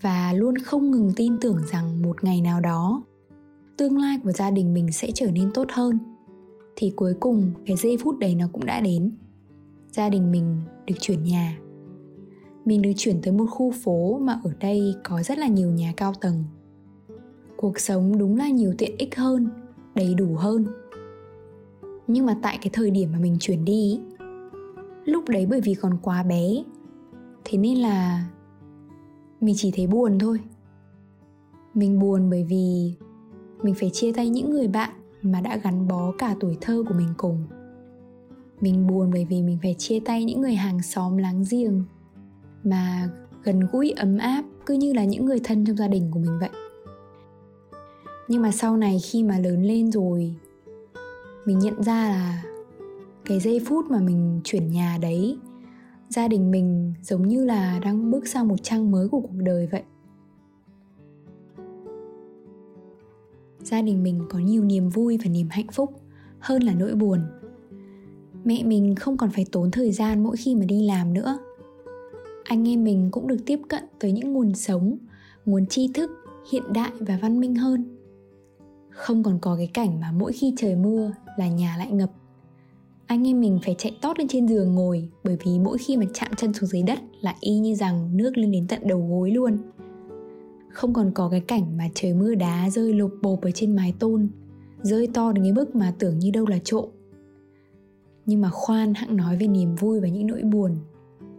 và 0.00 0.32
luôn 0.32 0.58
không 0.58 0.90
ngừng 0.90 1.12
tin 1.16 1.38
tưởng 1.40 1.58
rằng 1.72 2.02
một 2.02 2.24
ngày 2.24 2.40
nào 2.40 2.60
đó 2.60 3.02
tương 3.78 3.98
lai 3.98 4.18
của 4.24 4.32
gia 4.32 4.50
đình 4.50 4.74
mình 4.74 4.92
sẽ 4.92 5.10
trở 5.14 5.30
nên 5.30 5.50
tốt 5.54 5.68
hơn. 5.72 5.98
Thì 6.76 6.92
cuối 6.96 7.14
cùng, 7.20 7.50
cái 7.66 7.76
giây 7.76 7.96
phút 8.02 8.18
đấy 8.18 8.34
nó 8.34 8.46
cũng 8.52 8.66
đã 8.66 8.80
đến. 8.80 9.12
Gia 9.90 10.08
đình 10.08 10.32
mình 10.32 10.56
được 10.86 10.94
chuyển 11.00 11.22
nhà. 11.22 11.58
Mình 12.64 12.82
được 12.82 12.92
chuyển 12.96 13.22
tới 13.22 13.32
một 13.32 13.46
khu 13.50 13.72
phố 13.72 14.18
mà 14.18 14.40
ở 14.44 14.52
đây 14.60 14.94
có 15.04 15.22
rất 15.22 15.38
là 15.38 15.46
nhiều 15.46 15.70
nhà 15.70 15.92
cao 15.96 16.12
tầng. 16.20 16.44
Cuộc 17.56 17.80
sống 17.80 18.18
đúng 18.18 18.36
là 18.36 18.48
nhiều 18.48 18.74
tiện 18.78 18.96
ích 18.98 19.16
hơn, 19.16 19.48
đầy 19.94 20.14
đủ 20.14 20.34
hơn. 20.36 20.66
Nhưng 22.06 22.26
mà 22.26 22.38
tại 22.42 22.58
cái 22.62 22.70
thời 22.72 22.90
điểm 22.90 23.12
mà 23.12 23.18
mình 23.18 23.36
chuyển 23.40 23.64
đi, 23.64 24.00
lúc 25.04 25.28
đấy 25.28 25.46
bởi 25.50 25.60
vì 25.60 25.74
còn 25.74 25.98
quá 26.02 26.22
bé, 26.22 26.64
thế 27.44 27.58
nên 27.58 27.78
là 27.78 28.28
mình 29.40 29.54
chỉ 29.58 29.72
thấy 29.76 29.86
buồn 29.86 30.18
thôi. 30.18 30.40
Mình 31.74 31.98
buồn 31.98 32.30
bởi 32.30 32.44
vì 32.44 32.94
mình 33.62 33.74
phải 33.74 33.90
chia 33.90 34.12
tay 34.12 34.28
những 34.28 34.50
người 34.50 34.68
bạn 34.68 34.90
mà 35.22 35.40
đã 35.40 35.56
gắn 35.56 35.88
bó 35.88 36.12
cả 36.18 36.36
tuổi 36.40 36.56
thơ 36.60 36.82
của 36.88 36.94
mình 36.94 37.08
cùng. 37.16 37.44
Mình 38.60 38.86
buồn 38.86 39.10
bởi 39.12 39.26
vì 39.30 39.42
mình 39.42 39.58
phải 39.62 39.74
chia 39.78 40.00
tay 40.00 40.24
những 40.24 40.40
người 40.40 40.54
hàng 40.54 40.82
xóm 40.82 41.16
láng 41.16 41.44
giềng 41.50 41.84
mà 42.64 43.08
gần 43.42 43.60
gũi, 43.72 43.90
ấm 43.90 44.18
áp, 44.18 44.44
cứ 44.66 44.74
như 44.74 44.92
là 44.92 45.04
những 45.04 45.24
người 45.24 45.40
thân 45.44 45.64
trong 45.66 45.76
gia 45.76 45.88
đình 45.88 46.10
của 46.10 46.18
mình 46.18 46.38
vậy. 46.40 46.50
Nhưng 48.28 48.42
mà 48.42 48.50
sau 48.50 48.76
này 48.76 48.98
khi 49.10 49.22
mà 49.22 49.38
lớn 49.38 49.62
lên 49.62 49.92
rồi, 49.92 50.34
mình 51.44 51.58
nhận 51.58 51.82
ra 51.82 52.08
là 52.08 52.42
cái 53.24 53.40
giây 53.40 53.60
phút 53.66 53.90
mà 53.90 54.00
mình 54.00 54.40
chuyển 54.44 54.70
nhà 54.70 54.98
đấy, 55.00 55.38
gia 56.08 56.28
đình 56.28 56.50
mình 56.50 56.94
giống 57.02 57.28
như 57.28 57.44
là 57.44 57.78
đang 57.84 58.10
bước 58.10 58.28
sang 58.28 58.48
một 58.48 58.56
trang 58.62 58.90
mới 58.90 59.08
của 59.08 59.20
cuộc 59.20 59.34
đời 59.36 59.66
vậy. 59.66 59.82
Gia 63.60 63.82
đình 63.82 64.02
mình 64.02 64.20
có 64.30 64.38
nhiều 64.38 64.64
niềm 64.64 64.88
vui 64.88 65.18
và 65.24 65.30
niềm 65.30 65.48
hạnh 65.50 65.66
phúc, 65.72 66.00
hơn 66.38 66.62
là 66.62 66.74
nỗi 66.74 66.94
buồn. 66.94 67.20
Mẹ 68.44 68.62
mình 68.64 68.94
không 68.94 69.16
còn 69.16 69.30
phải 69.30 69.46
tốn 69.52 69.70
thời 69.70 69.92
gian 69.92 70.22
mỗi 70.22 70.36
khi 70.36 70.54
mà 70.54 70.64
đi 70.64 70.86
làm 70.86 71.14
nữa. 71.14 71.38
Anh 72.44 72.68
em 72.68 72.84
mình 72.84 73.08
cũng 73.10 73.26
được 73.26 73.38
tiếp 73.46 73.60
cận 73.68 73.82
tới 73.98 74.12
những 74.12 74.32
nguồn 74.32 74.54
sống, 74.54 74.98
nguồn 75.46 75.66
tri 75.66 75.88
thức 75.94 76.10
hiện 76.52 76.62
đại 76.72 76.90
và 77.00 77.18
văn 77.22 77.40
minh 77.40 77.54
hơn. 77.54 77.96
Không 78.90 79.22
còn 79.22 79.38
có 79.38 79.56
cái 79.56 79.70
cảnh 79.74 80.00
mà 80.00 80.12
mỗi 80.12 80.32
khi 80.32 80.54
trời 80.56 80.76
mưa 80.76 81.12
là 81.36 81.48
nhà 81.48 81.76
lại 81.78 81.90
ngập. 81.90 82.10
Anh 83.06 83.26
em 83.28 83.40
mình 83.40 83.58
phải 83.64 83.74
chạy 83.78 83.98
tót 84.02 84.18
lên 84.18 84.28
trên 84.28 84.48
giường 84.48 84.74
ngồi 84.74 85.08
bởi 85.24 85.36
vì 85.44 85.58
mỗi 85.58 85.78
khi 85.78 85.96
mà 85.96 86.04
chạm 86.14 86.30
chân 86.36 86.52
xuống 86.52 86.68
dưới 86.68 86.82
đất 86.82 86.98
là 87.20 87.34
y 87.40 87.58
như 87.58 87.74
rằng 87.74 88.16
nước 88.16 88.36
lên 88.36 88.50
đến 88.52 88.66
tận 88.68 88.80
đầu 88.84 89.06
gối 89.10 89.30
luôn 89.30 89.58
không 90.72 90.92
còn 90.92 91.10
có 91.14 91.28
cái 91.28 91.40
cảnh 91.40 91.76
mà 91.76 91.88
trời 91.94 92.14
mưa 92.14 92.34
đá 92.34 92.70
rơi 92.70 92.94
lộp 92.94 93.10
bộp 93.22 93.40
ở 93.40 93.50
trên 93.50 93.76
mái 93.76 93.94
tôn, 93.98 94.28
rơi 94.82 95.06
to 95.14 95.32
đến 95.32 95.44
cái 95.44 95.52
mức 95.52 95.76
mà 95.76 95.94
tưởng 95.98 96.18
như 96.18 96.30
đâu 96.30 96.46
là 96.46 96.58
trộm. 96.64 96.84
Nhưng 98.26 98.40
mà 98.40 98.50
khoan 98.50 98.94
hãng 98.94 99.16
nói 99.16 99.36
về 99.36 99.46
niềm 99.46 99.74
vui 99.74 100.00
và 100.00 100.08
những 100.08 100.26
nỗi 100.26 100.42
buồn. 100.42 100.76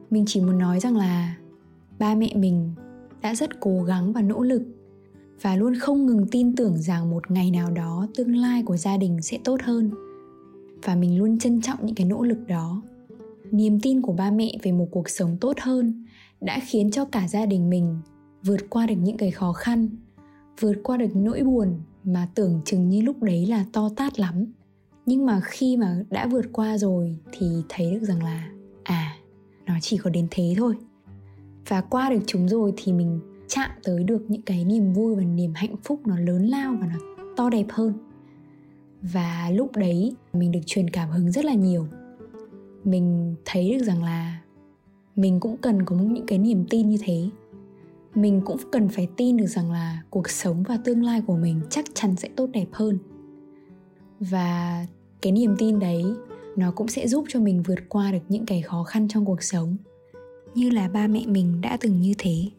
Mình 0.09 0.24
chỉ 0.27 0.41
muốn 0.41 0.57
nói 0.57 0.79
rằng 0.79 0.98
là 0.98 1.38
ba 2.00 2.15
mẹ 2.15 2.33
mình 2.36 2.71
đã 3.21 3.36
rất 3.36 3.59
cố 3.59 3.83
gắng 3.83 4.13
và 4.13 4.21
nỗ 4.21 4.43
lực 4.43 4.62
và 5.41 5.55
luôn 5.55 5.75
không 5.75 6.05
ngừng 6.05 6.27
tin 6.31 6.55
tưởng 6.55 6.77
rằng 6.77 7.09
một 7.09 7.31
ngày 7.31 7.51
nào 7.51 7.71
đó 7.71 8.07
tương 8.15 8.36
lai 8.36 8.63
của 8.63 8.77
gia 8.77 8.98
đình 8.98 9.21
sẽ 9.21 9.38
tốt 9.43 9.62
hơn. 9.63 9.91
Và 10.83 10.95
mình 10.95 11.19
luôn 11.19 11.39
trân 11.39 11.62
trọng 11.62 11.86
những 11.86 11.95
cái 11.95 12.07
nỗ 12.07 12.24
lực 12.24 12.48
đó. 12.48 12.81
Niềm 13.51 13.79
tin 13.79 14.01
của 14.01 14.13
ba 14.13 14.31
mẹ 14.31 14.51
về 14.63 14.71
một 14.71 14.88
cuộc 14.91 15.09
sống 15.09 15.38
tốt 15.41 15.57
hơn 15.62 16.05
đã 16.41 16.59
khiến 16.67 16.91
cho 16.91 17.05
cả 17.05 17.27
gia 17.27 17.45
đình 17.45 17.69
mình 17.69 17.98
vượt 18.43 18.69
qua 18.69 18.86
được 18.86 18.96
những 19.01 19.17
cái 19.17 19.31
khó 19.31 19.53
khăn, 19.53 19.89
vượt 20.60 20.75
qua 20.84 20.98
được 20.98 21.15
nỗi 21.15 21.43
buồn 21.43 21.81
mà 22.03 22.27
tưởng 22.36 22.62
chừng 22.65 22.89
như 22.89 23.01
lúc 23.01 23.24
đấy 23.24 23.46
là 23.46 23.65
to 23.74 23.89
tát 23.96 24.19
lắm. 24.19 24.46
Nhưng 25.05 25.25
mà 25.25 25.41
khi 25.43 25.77
mà 25.77 26.03
đã 26.10 26.27
vượt 26.27 26.46
qua 26.51 26.77
rồi 26.77 27.17
thì 27.31 27.48
thấy 27.69 27.91
được 27.91 28.01
rằng 28.01 28.24
là 28.24 28.50
à 28.84 29.15
nó 29.65 29.74
chỉ 29.81 29.98
có 29.98 30.10
đến 30.10 30.27
thế 30.31 30.53
thôi. 30.58 30.75
Và 31.67 31.81
qua 31.81 32.10
được 32.10 32.19
chúng 32.25 32.50
rồi 32.50 32.74
thì 32.77 32.93
mình 32.93 33.19
chạm 33.48 33.69
tới 33.84 34.03
được 34.03 34.25
những 34.27 34.41
cái 34.41 34.65
niềm 34.65 34.93
vui 34.93 35.15
và 35.15 35.24
niềm 35.24 35.53
hạnh 35.55 35.75
phúc 35.84 36.01
nó 36.08 36.19
lớn 36.19 36.48
lao 36.48 36.75
và 36.79 36.88
nó 36.88 37.00
to 37.38 37.50
đẹp 37.50 37.65
hơn. 37.69 37.93
Và 39.01 39.50
lúc 39.53 39.75
đấy 39.75 40.15
mình 40.34 40.51
được 40.51 40.60
truyền 40.65 40.89
cảm 40.89 41.10
hứng 41.10 41.31
rất 41.31 41.46
là 41.46 41.53
nhiều. 41.53 41.88
Mình 42.84 43.36
thấy 43.46 43.72
được 43.72 43.86
rằng 43.86 44.03
là 44.03 44.41
mình 45.15 45.39
cũng 45.39 45.58
cần 45.58 45.86
có 45.86 45.96
những 45.96 46.25
cái 46.25 46.38
niềm 46.38 46.65
tin 46.69 46.89
như 46.89 46.98
thế 47.01 47.29
mình 48.22 48.42
cũng 48.46 48.58
cần 48.72 48.90
phải 48.90 49.08
tin 49.18 49.38
được 49.38 49.46
rằng 49.46 49.72
là 49.72 50.02
cuộc 50.10 50.30
sống 50.30 50.64
và 50.64 50.78
tương 50.84 51.04
lai 51.04 51.22
của 51.28 51.36
mình 51.36 51.62
chắc 51.70 51.86
chắn 51.94 52.16
sẽ 52.16 52.30
tốt 52.36 52.50
đẹp 52.54 52.68
hơn 52.72 52.98
và 54.20 54.86
cái 55.22 55.32
niềm 55.32 55.56
tin 55.58 55.80
đấy 55.80 56.06
nó 56.56 56.72
cũng 56.72 56.88
sẽ 56.88 57.08
giúp 57.08 57.26
cho 57.30 57.40
mình 57.40 57.64
vượt 57.64 57.80
qua 57.90 58.12
được 58.12 58.24
những 58.30 58.46
cái 58.46 58.62
khó 58.62 58.84
khăn 58.84 59.08
trong 59.08 59.26
cuộc 59.26 59.44
sống 59.44 59.78
như 60.56 60.70
là 60.70 60.90
ba 60.90 61.08
mẹ 61.08 61.26
mình 61.28 61.62
đã 61.62 61.78
từng 61.82 62.02
như 62.02 62.14
thế 62.18 62.50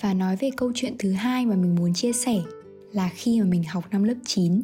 Và 0.00 0.14
nói 0.14 0.36
về 0.36 0.50
câu 0.56 0.72
chuyện 0.74 0.94
thứ 0.98 1.12
hai 1.12 1.46
mà 1.46 1.56
mình 1.56 1.74
muốn 1.74 1.94
chia 1.94 2.12
sẻ 2.12 2.42
là 2.92 3.10
khi 3.14 3.40
mà 3.40 3.46
mình 3.46 3.64
học 3.64 3.84
năm 3.90 4.02
lớp 4.02 4.14
9, 4.24 4.62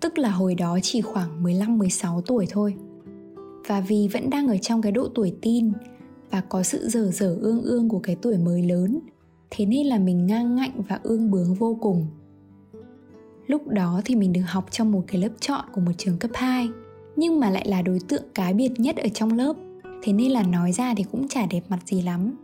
tức 0.00 0.18
là 0.18 0.30
hồi 0.30 0.54
đó 0.54 0.78
chỉ 0.82 1.00
khoảng 1.00 1.44
15-16 1.44 2.20
tuổi 2.20 2.46
thôi. 2.50 2.74
Và 3.66 3.80
vì 3.80 4.08
vẫn 4.12 4.30
đang 4.30 4.48
ở 4.48 4.56
trong 4.56 4.82
cái 4.82 4.92
độ 4.92 5.08
tuổi 5.14 5.34
tin 5.42 5.72
và 6.30 6.40
có 6.40 6.62
sự 6.62 6.88
dở 6.88 7.10
dở 7.10 7.36
ương 7.40 7.62
ương 7.62 7.88
của 7.88 7.98
cái 7.98 8.16
tuổi 8.22 8.38
mới 8.38 8.62
lớn, 8.62 8.98
thế 9.50 9.66
nên 9.66 9.86
là 9.86 9.98
mình 9.98 10.26
ngang 10.26 10.54
ngạnh 10.54 10.82
và 10.88 11.00
ương 11.02 11.30
bướng 11.30 11.54
vô 11.54 11.78
cùng. 11.80 12.06
Lúc 13.46 13.68
đó 13.68 14.00
thì 14.04 14.16
mình 14.16 14.32
được 14.32 14.44
học 14.46 14.66
trong 14.70 14.92
một 14.92 15.04
cái 15.06 15.20
lớp 15.20 15.28
chọn 15.40 15.64
của 15.72 15.80
một 15.80 15.92
trường 15.98 16.18
cấp 16.18 16.30
2, 16.34 16.68
nhưng 17.16 17.40
mà 17.40 17.50
lại 17.50 17.68
là 17.68 17.82
đối 17.82 17.98
tượng 18.08 18.22
cá 18.34 18.52
biệt 18.52 18.72
nhất 18.76 18.96
ở 18.96 19.08
trong 19.08 19.32
lớp, 19.32 19.56
thế 20.02 20.12
nên 20.12 20.32
là 20.32 20.42
nói 20.42 20.72
ra 20.72 20.94
thì 20.96 21.04
cũng 21.12 21.28
chả 21.28 21.46
đẹp 21.46 21.62
mặt 21.68 21.78
gì 21.86 22.02
lắm. 22.02 22.34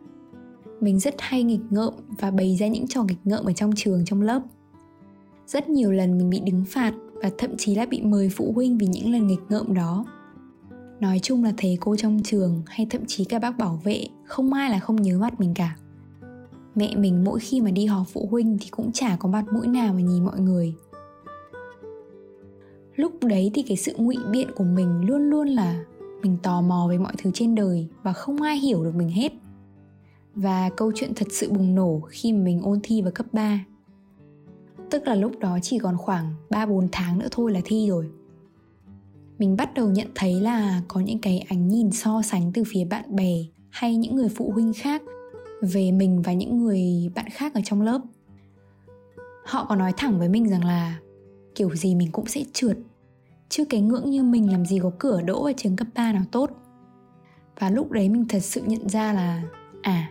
Mình 0.81 0.99
rất 0.99 1.15
hay 1.19 1.43
nghịch 1.43 1.61
ngợm 1.71 1.93
và 2.19 2.31
bày 2.31 2.57
ra 2.57 2.67
những 2.67 2.87
trò 2.87 3.03
nghịch 3.03 3.19
ngợm 3.25 3.45
ở 3.45 3.53
trong 3.53 3.73
trường 3.77 4.05
trong 4.05 4.23
lớp. 4.23 4.43
Rất 5.47 5.69
nhiều 5.69 5.93
lần 5.93 6.19
mình 6.19 6.31
bị 6.31 6.41
đứng 6.41 6.65
phạt 6.65 6.95
và 7.13 7.31
thậm 7.39 7.57
chí 7.57 7.75
là 7.75 7.87
bị 7.87 8.03
mời 8.03 8.29
phụ 8.29 8.53
huynh 8.53 8.79
vì 8.79 8.87
những 8.87 9.13
lần 9.13 9.27
nghịch 9.27 9.43
ngợm 9.49 9.75
đó 9.75 10.05
nói 11.01 11.21
chung 11.23 11.45
là 11.45 11.53
thầy 11.57 11.79
cô 11.81 11.97
trong 11.97 12.21
trường 12.25 12.63
hay 12.67 12.87
thậm 12.91 13.03
chí 13.07 13.25
cả 13.25 13.39
bác 13.39 13.59
bảo 13.59 13.81
vệ, 13.85 14.07
không 14.25 14.53
ai 14.53 14.71
là 14.71 14.79
không 14.79 15.03
nhớ 15.03 15.19
mặt 15.19 15.41
mình 15.41 15.55
cả 15.55 15.77
mẹ 16.75 16.97
mình 16.97 17.25
mỗi 17.25 17.41
khi 17.41 17.61
mà 17.61 17.71
đi 17.71 17.87
họp 17.87 18.07
phụ 18.13 18.29
huynh 18.31 18.59
thì 18.61 18.69
cũng 18.71 18.93
chả 18.93 19.17
có 19.17 19.29
mặt 19.29 19.45
mũi 19.53 19.67
nào 19.67 19.95
mà 19.95 20.01
nhìn 20.01 20.25
mọi 20.25 20.41
người 20.41 20.75
lúc 22.97 23.25
đấy 23.25 23.51
thì 23.55 23.63
cái 23.63 23.77
sự 23.77 23.93
ngụy 23.97 24.17
biện 24.31 24.49
của 24.57 24.65
mình 24.65 25.07
luôn 25.07 25.31
luôn 25.31 25.49
là 25.49 25.85
mình 26.23 26.37
tò 26.43 26.61
mò 26.61 26.87
về 26.91 26.99
mọi 26.99 27.13
thứ 27.19 27.31
trên 27.35 27.55
đời 27.55 27.89
và 28.03 28.13
không 28.13 28.43
ai 28.43 28.57
hiểu 28.57 28.85
được 28.85 28.95
mình 28.95 29.09
hết 29.09 29.33
và 30.35 30.71
câu 30.77 30.93
chuyện 30.95 31.13
thật 31.17 31.29
sự 31.31 31.51
bùng 31.51 31.75
nổ 31.75 32.01
khi 32.09 32.33
mà 32.33 32.45
mình 32.45 32.63
ôn 32.63 32.81
thi 32.83 33.03
vào 33.03 33.13
cấp 33.13 33.27
3. 33.33 33.65
Tức 34.91 35.07
là 35.07 35.15
lúc 35.15 35.33
đó 35.41 35.59
chỉ 35.63 35.79
còn 35.79 35.97
khoảng 35.97 36.35
3-4 36.51 36.89
tháng 36.93 37.19
nữa 37.19 37.29
thôi 37.31 37.53
là 37.53 37.61
thi 37.65 37.89
rồi. 37.89 38.11
Mình 39.39 39.57
bắt 39.57 39.75
đầu 39.75 39.91
nhận 39.91 40.09
thấy 40.15 40.41
là 40.41 40.83
có 40.89 41.01
những 41.01 41.19
cái 41.19 41.47
ánh 41.49 41.69
nhìn 41.69 41.91
so 41.91 42.23
sánh 42.23 42.53
từ 42.53 42.63
phía 42.67 42.85
bạn 42.85 43.17
bè 43.17 43.35
hay 43.71 43.97
những 43.97 44.17
người 44.17 44.29
phụ 44.29 44.51
huynh 44.51 44.73
khác 44.73 45.03
về 45.61 45.93
mình 45.93 46.23
và 46.23 46.33
những 46.33 46.65
người 46.65 47.11
bạn 47.15 47.27
khác 47.33 47.55
ở 47.55 47.61
trong 47.65 47.83
lớp. 47.83 48.01
Họ 49.45 49.67
có 49.69 49.77
nói 49.77 49.93
thẳng 49.97 50.19
với 50.19 50.29
mình 50.29 50.49
rằng 50.49 50.65
là 50.65 50.99
kiểu 51.55 51.75
gì 51.75 51.95
mình 51.95 52.13
cũng 52.13 52.27
sẽ 52.27 52.45
trượt, 52.53 52.79
chứ 53.49 53.65
cái 53.65 53.81
ngưỡng 53.81 54.11
như 54.11 54.23
mình 54.23 54.53
làm 54.53 54.65
gì 54.65 54.79
có 54.83 54.91
cửa 54.99 55.23
đỗ 55.23 55.45
ở 55.45 55.53
trường 55.57 55.77
cấp 55.77 55.89
3 55.95 56.13
nào 56.13 56.25
tốt 56.33 56.51
và 57.59 57.71
lúc 57.71 57.91
đấy 57.91 58.09
mình 58.09 58.25
thật 58.29 58.41
sự 58.41 58.63
nhận 58.67 58.89
ra 58.89 59.13
là 59.13 59.43
à 59.83 60.11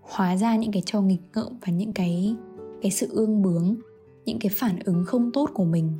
hóa 0.00 0.36
ra 0.36 0.56
những 0.56 0.72
cái 0.72 0.82
trò 0.86 1.00
nghịch 1.00 1.20
ngợm 1.34 1.58
và 1.66 1.72
những 1.72 1.92
cái 1.92 2.36
cái 2.82 2.90
sự 2.90 3.08
ương 3.10 3.42
bướng, 3.42 3.76
những 4.24 4.38
cái 4.38 4.50
phản 4.54 4.78
ứng 4.84 5.04
không 5.04 5.32
tốt 5.32 5.50
của 5.54 5.64
mình 5.64 5.92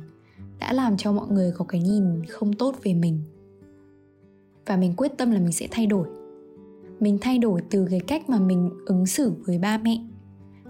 đã 0.59 0.73
làm 0.73 0.97
cho 0.97 1.11
mọi 1.11 1.27
người 1.27 1.51
có 1.51 1.65
cái 1.65 1.81
nhìn 1.81 2.25
không 2.25 2.53
tốt 2.53 2.75
về 2.83 2.93
mình. 2.93 3.21
Và 4.65 4.77
mình 4.77 4.93
quyết 4.97 5.17
tâm 5.17 5.31
là 5.31 5.39
mình 5.39 5.51
sẽ 5.51 5.67
thay 5.71 5.85
đổi. 5.85 6.07
Mình 6.99 7.17
thay 7.21 7.37
đổi 7.37 7.61
từ 7.69 7.87
cái 7.89 7.99
cách 7.99 8.29
mà 8.29 8.39
mình 8.39 8.69
ứng 8.85 9.05
xử 9.05 9.33
với 9.45 9.57
ba 9.57 9.77
mẹ. 9.77 9.97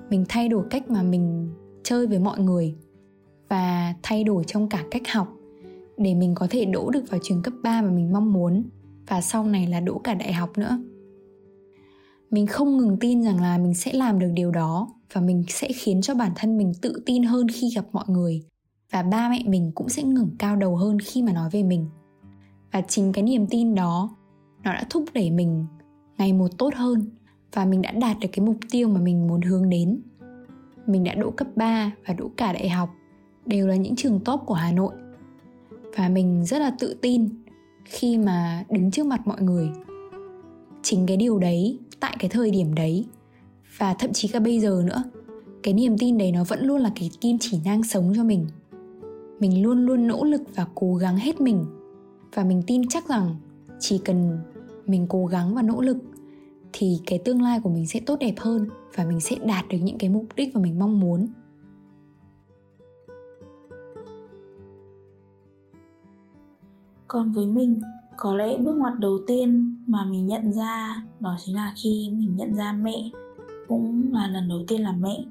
Mình 0.09 0.25
thay 0.29 0.49
đổi 0.49 0.65
cách 0.69 0.89
mà 0.89 1.03
mình 1.03 1.49
chơi 1.83 2.07
với 2.07 2.19
mọi 2.19 2.39
người. 2.39 2.75
Và 3.49 3.93
thay 4.03 4.23
đổi 4.23 4.43
trong 4.43 4.69
cả 4.69 4.83
cách 4.91 5.07
học 5.11 5.33
để 5.97 6.13
mình 6.13 6.35
có 6.35 6.47
thể 6.49 6.65
đỗ 6.65 6.89
được 6.89 7.03
vào 7.09 7.19
trường 7.23 7.41
cấp 7.41 7.53
3 7.63 7.81
mà 7.81 7.89
mình 7.89 8.13
mong 8.13 8.33
muốn. 8.33 8.63
Và 9.07 9.21
sau 9.21 9.43
này 9.45 9.67
là 9.67 9.79
đỗ 9.79 9.97
cả 10.03 10.13
đại 10.13 10.33
học 10.33 10.57
nữa. 10.57 10.79
Mình 12.31 12.47
không 12.47 12.77
ngừng 12.77 12.97
tin 12.99 13.23
rằng 13.23 13.41
là 13.41 13.57
mình 13.57 13.73
sẽ 13.73 13.93
làm 13.93 14.19
được 14.19 14.29
điều 14.33 14.51
đó. 14.51 14.87
Và 15.13 15.21
mình 15.21 15.43
sẽ 15.49 15.71
khiến 15.75 16.01
cho 16.01 16.15
bản 16.15 16.31
thân 16.35 16.57
mình 16.57 16.73
tự 16.81 17.01
tin 17.05 17.23
hơn 17.23 17.47
khi 17.53 17.69
gặp 17.75 17.85
mọi 17.91 18.05
người 18.07 18.43
và 18.91 19.03
ba 19.03 19.29
mẹ 19.29 19.43
mình 19.45 19.71
cũng 19.75 19.89
sẽ 19.89 20.03
ngẩng 20.03 20.29
cao 20.39 20.55
đầu 20.55 20.75
hơn 20.75 20.99
khi 20.99 21.21
mà 21.21 21.33
nói 21.33 21.49
về 21.51 21.63
mình. 21.63 21.85
Và 22.71 22.81
chính 22.81 23.13
cái 23.13 23.23
niềm 23.23 23.47
tin 23.47 23.75
đó, 23.75 24.15
nó 24.63 24.73
đã 24.73 24.83
thúc 24.89 25.03
đẩy 25.13 25.31
mình 25.31 25.65
ngày 26.17 26.33
một 26.33 26.57
tốt 26.57 26.73
hơn 26.75 27.09
và 27.53 27.65
mình 27.65 27.81
đã 27.81 27.91
đạt 27.91 28.19
được 28.19 28.27
cái 28.31 28.45
mục 28.45 28.57
tiêu 28.71 28.87
mà 28.87 29.01
mình 29.01 29.27
muốn 29.27 29.41
hướng 29.41 29.69
đến. 29.69 30.01
Mình 30.85 31.03
đã 31.03 31.15
đỗ 31.15 31.31
cấp 31.31 31.47
3 31.55 31.91
và 32.07 32.13
đỗ 32.13 32.31
cả 32.37 32.53
đại 32.53 32.69
học, 32.69 32.89
đều 33.45 33.67
là 33.67 33.75
những 33.75 33.95
trường 33.95 34.19
top 34.19 34.41
của 34.45 34.53
Hà 34.53 34.71
Nội. 34.71 34.93
Và 35.97 36.09
mình 36.09 36.45
rất 36.45 36.59
là 36.59 36.71
tự 36.79 36.95
tin 37.01 37.29
khi 37.85 38.17
mà 38.17 38.63
đứng 38.69 38.91
trước 38.91 39.05
mặt 39.05 39.27
mọi 39.27 39.41
người. 39.41 39.69
Chính 40.83 41.05
cái 41.05 41.17
điều 41.17 41.39
đấy, 41.39 41.79
tại 41.99 42.15
cái 42.19 42.29
thời 42.29 42.51
điểm 42.51 42.75
đấy, 42.75 43.05
và 43.77 43.93
thậm 43.93 44.13
chí 44.13 44.27
cả 44.27 44.39
bây 44.39 44.59
giờ 44.59 44.83
nữa, 44.85 45.03
cái 45.63 45.73
niềm 45.73 45.97
tin 45.97 46.17
đấy 46.17 46.31
nó 46.31 46.43
vẫn 46.43 46.65
luôn 46.65 46.81
là 46.81 46.91
cái 46.95 47.11
kim 47.21 47.37
chỉ 47.39 47.59
nang 47.65 47.83
sống 47.83 48.13
cho 48.15 48.23
mình 48.23 48.47
mình 49.39 49.63
luôn 49.63 49.85
luôn 49.85 50.07
nỗ 50.07 50.23
lực 50.23 50.41
và 50.55 50.67
cố 50.75 50.95
gắng 50.95 51.17
hết 51.17 51.41
mình. 51.41 51.65
Và 52.33 52.43
mình 52.43 52.63
tin 52.67 52.87
chắc 52.87 53.07
rằng 53.07 53.35
chỉ 53.79 53.97
cần 54.05 54.39
mình 54.85 55.05
cố 55.09 55.25
gắng 55.25 55.55
và 55.55 55.61
nỗ 55.61 55.81
lực, 55.81 55.97
thì 56.73 56.99
cái 57.05 57.19
tương 57.25 57.41
lai 57.41 57.59
của 57.63 57.69
mình 57.69 57.87
sẽ 57.87 57.99
tốt 57.99 58.19
đẹp 58.19 58.33
hơn 58.37 58.65
và 58.95 59.05
mình 59.05 59.19
sẽ 59.19 59.35
đạt 59.45 59.65
được 59.69 59.77
những 59.81 59.97
cái 59.97 60.09
mục 60.09 60.25
đích 60.35 60.55
mà 60.55 60.61
mình 60.61 60.79
mong 60.79 60.99
muốn. 60.99 61.27
Còn 67.07 67.31
với 67.31 67.45
mình, 67.45 67.81
có 68.17 68.35
lẽ 68.35 68.57
bước 68.57 68.75
ngoặt 68.75 68.93
đầu 68.99 69.19
tiên 69.27 69.75
mà 69.87 70.05
mình 70.05 70.27
nhận 70.27 70.53
ra 70.53 71.03
đó 71.19 71.37
chính 71.45 71.55
là 71.55 71.73
khi 71.83 72.09
mình 72.13 72.35
nhận 72.35 72.55
ra 72.55 72.73
mẹ, 72.73 73.11
cũng 73.67 74.13
là 74.13 74.27
lần 74.27 74.49
đầu 74.49 74.59
tiên 74.67 74.81
là 74.81 74.91
mẹ. 74.91 75.25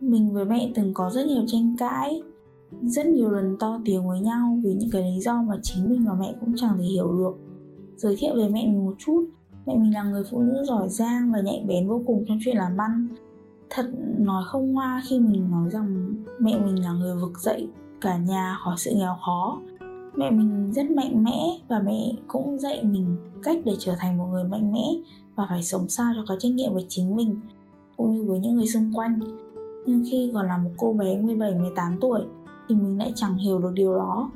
Mình 0.00 0.32
với 0.32 0.44
mẹ 0.44 0.72
từng 0.74 0.94
có 0.94 1.10
rất 1.10 1.26
nhiều 1.26 1.44
tranh 1.46 1.76
cãi 1.78 2.22
rất 2.82 3.06
nhiều 3.06 3.30
lần 3.30 3.56
to 3.60 3.80
tiếng 3.84 4.08
với 4.08 4.20
nhau 4.20 4.58
vì 4.64 4.74
những 4.74 4.90
cái 4.90 5.02
lý 5.02 5.20
do 5.20 5.42
mà 5.42 5.54
chính 5.62 5.90
mình 5.90 6.04
và 6.08 6.14
mẹ 6.20 6.34
cũng 6.40 6.52
chẳng 6.56 6.78
thể 6.78 6.84
hiểu 6.84 7.12
được. 7.18 7.32
Giới 7.96 8.16
thiệu 8.18 8.34
về 8.36 8.48
mẹ 8.48 8.66
mình 8.66 8.84
một 8.84 8.94
chút. 8.98 9.24
Mẹ 9.66 9.76
mình 9.76 9.94
là 9.94 10.02
người 10.02 10.22
phụ 10.30 10.40
nữ 10.40 10.64
giỏi 10.64 10.88
giang 10.88 11.32
và 11.32 11.40
nhạy 11.40 11.64
bén 11.68 11.88
vô 11.88 12.02
cùng 12.06 12.24
trong 12.28 12.38
chuyện 12.44 12.56
làm 12.56 12.76
ăn. 12.76 13.08
Thật 13.70 13.90
nói 14.18 14.42
không 14.46 14.74
hoa 14.74 15.02
khi 15.08 15.20
mình 15.20 15.50
nói 15.50 15.70
rằng 15.70 16.14
mẹ 16.40 16.58
mình 16.64 16.82
là 16.82 16.92
người 16.92 17.16
vực 17.16 17.38
dậy 17.38 17.68
cả 18.00 18.16
nhà 18.16 18.56
khỏi 18.64 18.74
sự 18.78 18.90
nghèo 18.94 19.16
khó. 19.26 19.60
Mẹ 20.16 20.30
mình 20.30 20.72
rất 20.72 20.90
mạnh 20.90 21.24
mẽ 21.24 21.58
và 21.68 21.80
mẹ 21.80 22.12
cũng 22.26 22.58
dạy 22.58 22.84
mình 22.84 23.16
cách 23.42 23.58
để 23.64 23.72
trở 23.78 23.94
thành 23.98 24.18
một 24.18 24.26
người 24.32 24.44
mạnh 24.44 24.72
mẽ 24.72 24.84
và 25.36 25.46
phải 25.48 25.62
sống 25.62 25.88
sao 25.88 26.12
cho 26.16 26.24
có 26.28 26.36
trách 26.38 26.52
nhiệm 26.52 26.74
với 26.74 26.86
chính 26.88 27.16
mình 27.16 27.40
cũng 27.96 28.10
như 28.10 28.24
với 28.24 28.38
những 28.38 28.56
người 28.56 28.66
xung 28.66 28.92
quanh. 28.94 29.20
Nhưng 29.86 30.04
khi 30.10 30.30
còn 30.34 30.46
là 30.46 30.58
một 30.58 30.70
cô 30.76 30.92
bé 30.92 31.20
17, 31.20 31.54
18 31.54 31.96
tuổi 32.00 32.20
thì 32.68 32.74
mình 32.74 32.98
lại 32.98 33.12
chẳng 33.14 33.36
hiểu 33.36 33.58
được 33.58 33.72
điều 33.74 33.94
đó. 33.94 34.30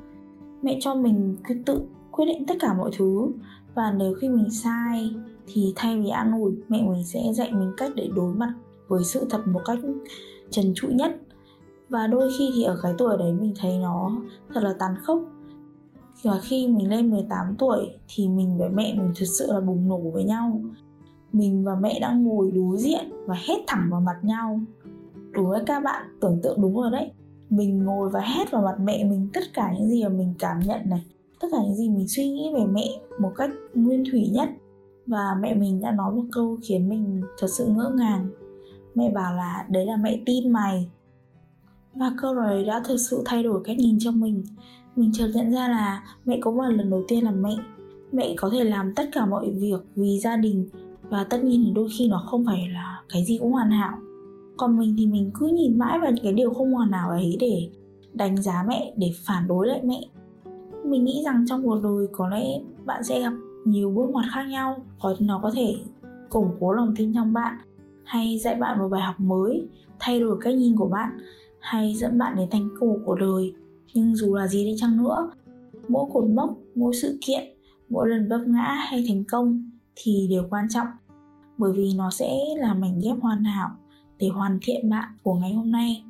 Mẹ 0.62 0.78
cho 0.80 0.95
mình 0.95 1.37
cứ 1.49 1.54
tự 1.66 1.80
quyết 2.11 2.26
định 2.26 2.47
tất 2.47 2.54
cả 2.61 2.75
mọi 2.75 2.90
thứ, 2.99 3.28
và 3.75 3.92
nếu 3.92 4.14
khi 4.21 4.28
mình 4.28 4.50
sai 4.50 5.11
thì 5.47 5.73
thay 5.76 6.00
vì 6.00 6.09
an 6.09 6.33
ủi, 6.40 6.52
mẹ 6.68 6.83
mình 6.83 7.04
sẽ 7.04 7.33
dạy 7.33 7.52
mình 7.52 7.73
cách 7.76 7.92
để 7.95 8.09
đối 8.16 8.35
mặt 8.35 8.54
với 8.88 9.04
sự 9.04 9.26
thật 9.30 9.47
một 9.47 9.61
cách 9.64 9.78
trần 10.50 10.73
trụi 10.75 10.92
nhất. 10.92 11.21
Và 11.88 12.06
đôi 12.06 12.30
khi 12.38 12.50
thì 12.54 12.62
ở 12.62 12.78
cái 12.83 12.95
tuổi 12.99 13.16
đấy 13.18 13.33
mình 13.33 13.54
thấy 13.61 13.78
nó 13.78 14.12
thật 14.54 14.61
là 14.62 14.75
tàn 14.78 14.95
khốc. 15.02 15.21
Và 16.23 16.40
khi 16.42 16.68
mình 16.68 16.90
lên 16.90 17.11
18 17.11 17.54
tuổi 17.59 17.90
thì 18.09 18.28
mình 18.28 18.59
với 18.59 18.68
mẹ 18.68 18.95
mình 18.95 19.12
thật 19.16 19.26
sự 19.38 19.52
là 19.52 19.61
bùng 19.61 19.88
nổ 19.88 19.99
với 19.99 20.25
nhau. 20.25 20.61
Mình 21.33 21.64
và 21.64 21.75
mẹ 21.75 21.99
đang 22.00 22.25
ngồi 22.25 22.50
đối 22.50 22.78
diện 22.78 23.04
và 23.26 23.35
hét 23.49 23.59
thẳng 23.66 23.88
vào 23.90 24.00
mặt 24.00 24.16
nhau. 24.23 24.61
Đối 25.30 25.45
với 25.45 25.62
các 25.66 25.80
bạn 25.85 26.06
tưởng 26.21 26.40
tượng 26.42 26.62
đúng 26.62 26.76
rồi 26.76 26.90
đấy 26.90 27.11
mình 27.50 27.85
ngồi 27.85 28.11
và 28.11 28.21
hét 28.21 28.50
vào 28.50 28.62
mặt 28.62 28.76
mẹ 28.81 29.05
mình 29.05 29.29
tất 29.33 29.45
cả 29.55 29.73
những 29.79 29.88
gì 29.88 30.05
mà 30.05 30.09
mình 30.09 30.35
cảm 30.38 30.61
nhận 30.61 30.81
này. 30.85 31.03
Tất 31.41 31.49
cả 31.53 31.59
những 31.65 31.75
gì 31.75 31.88
mình 31.88 32.09
suy 32.09 32.29
nghĩ 32.29 32.50
về 32.55 32.67
mẹ 32.67 32.88
một 33.21 33.33
cách 33.37 33.50
nguyên 33.75 34.05
thủy 34.11 34.29
nhất. 34.33 34.49
Và 35.07 35.37
mẹ 35.41 35.55
mình 35.55 35.81
đã 35.81 35.91
nói 35.91 36.15
một 36.15 36.25
câu 36.33 36.59
khiến 36.62 36.88
mình 36.88 37.23
thật 37.38 37.47
sự 37.50 37.67
ngỡ 37.67 37.93
ngàng. 37.97 38.29
Mẹ 38.95 39.11
bảo 39.11 39.35
là, 39.35 39.67
đấy 39.69 39.87
là 39.87 39.97
mẹ 39.97 40.21
tin 40.26 40.53
mày. 40.53 40.88
Và 41.95 42.12
câu 42.21 42.35
nói 42.35 42.65
đã 42.65 42.83
thực 42.85 42.97
sự 42.97 43.23
thay 43.25 43.43
đổi 43.43 43.61
cách 43.65 43.79
nhìn 43.79 43.99
cho 44.00 44.11
mình. 44.11 44.45
Mình 44.97 45.11
chợt 45.15 45.29
nhận 45.35 45.53
ra 45.53 45.69
là 45.69 46.03
mẹ 46.25 46.38
cũng 46.41 46.61
là 46.61 46.69
lần 46.69 46.91
đầu 46.91 47.05
tiên 47.09 47.25
là 47.25 47.31
mẹ. 47.31 47.57
Mẹ 48.12 48.35
có 48.37 48.50
thể 48.50 48.65
làm 48.65 48.95
tất 48.95 49.09
cả 49.12 49.26
mọi 49.26 49.50
việc 49.50 49.81
vì 49.97 50.19
gia 50.19 50.37
đình. 50.37 50.69
Và 51.03 51.25
tất 51.31 51.45
nhiên 51.45 51.62
thì 51.65 51.71
đôi 51.71 51.88
khi 51.99 52.09
nó 52.09 52.25
không 52.31 52.45
phải 52.47 52.69
là 52.73 53.03
cái 53.09 53.25
gì 53.25 53.38
cũng 53.38 53.53
hoàn 53.53 53.71
hảo 53.71 53.99
còn 54.56 54.78
mình 54.78 54.94
thì 54.98 55.06
mình 55.06 55.30
cứ 55.34 55.46
nhìn 55.46 55.78
mãi 55.78 55.98
vào 55.98 56.10
những 56.10 56.25
cái 56.25 56.32
điều 56.32 56.54
không 56.54 56.72
hoàn 56.72 56.92
hảo 56.92 57.10
ấy 57.10 57.36
để 57.40 57.70
đánh 58.12 58.42
giá 58.42 58.64
mẹ, 58.68 58.94
để 58.96 59.12
phản 59.26 59.48
đối 59.48 59.66
lại 59.66 59.80
mẹ. 59.84 60.00
Mình 60.84 61.04
nghĩ 61.04 61.22
rằng 61.25 61.44
trong 61.48 61.62
cuộc 61.62 61.80
đời 61.82 62.06
có 62.12 62.28
lẽ 62.28 62.60
bạn 62.84 63.04
sẽ 63.04 63.20
gặp 63.20 63.32
nhiều 63.64 63.90
bước 63.90 64.10
ngoặt 64.10 64.26
khác 64.30 64.42
nhau. 64.42 64.76
Có, 65.00 65.14
nó 65.20 65.40
có 65.42 65.50
thể 65.54 65.76
củng 66.30 66.50
cố 66.60 66.72
lòng 66.72 66.94
tin 66.96 67.14
trong 67.14 67.32
bạn, 67.32 67.56
hay 68.04 68.38
dạy 68.38 68.54
bạn 68.54 68.78
một 68.78 68.88
bài 68.88 69.00
học 69.00 69.20
mới, 69.20 69.66
thay 69.98 70.20
đổi 70.20 70.38
cách 70.40 70.54
nhìn 70.54 70.76
của 70.76 70.88
bạn, 70.88 71.18
hay 71.60 71.94
dẫn 71.94 72.18
bạn 72.18 72.36
đến 72.36 72.48
thành 72.50 72.68
công 72.80 73.04
của 73.04 73.14
đời. 73.14 73.52
Nhưng 73.94 74.16
dù 74.16 74.34
là 74.34 74.46
gì 74.46 74.64
đi 74.64 74.75
chăng 74.78 74.96
nữa, 75.02 75.30
mỗi 75.88 76.10
cột 76.12 76.25
mốc, 76.25 76.58
mỗi 76.75 76.94
sự 76.94 77.18
kiện, 77.26 77.44
mỗi 77.88 78.08
lần 78.08 78.28
vấp 78.28 78.40
ngã 78.46 78.62
hay 78.62 79.04
thành 79.08 79.25
công 79.25 79.70
thì 79.96 80.26
đều 80.30 80.42
quan 80.50 80.68
trọng, 80.70 80.86
bởi 81.58 81.72
vì 81.72 81.92
nó 81.96 82.10
sẽ 82.10 82.38
là 82.56 82.75
mảnh 82.75 83.00
ghép 83.04 83.16
hoàn 83.20 83.44
hảo 83.44 83.70
để 84.18 84.28
hoàn 84.28 84.58
thiện 84.62 84.90
bạn 84.90 85.16
của 85.23 85.35
ngày 85.35 85.52
hôm 85.52 85.70
nay. 85.70 86.04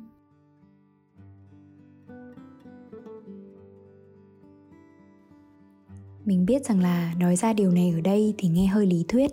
Mình 6.25 6.45
biết 6.45 6.65
rằng 6.65 6.79
là 6.79 7.13
nói 7.19 7.35
ra 7.35 7.53
điều 7.53 7.71
này 7.71 7.91
ở 7.95 8.01
đây 8.01 8.35
thì 8.37 8.49
nghe 8.49 8.67
hơi 8.67 8.85
lý 8.85 9.05
thuyết. 9.07 9.31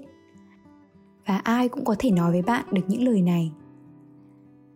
Và 1.27 1.37
ai 1.37 1.69
cũng 1.69 1.85
có 1.85 1.97
thể 1.99 2.11
nói 2.11 2.33
với 2.33 2.43
bạn 2.43 2.67
được 2.73 2.83
những 2.89 3.03
lời 3.05 3.23
này. 3.23 3.53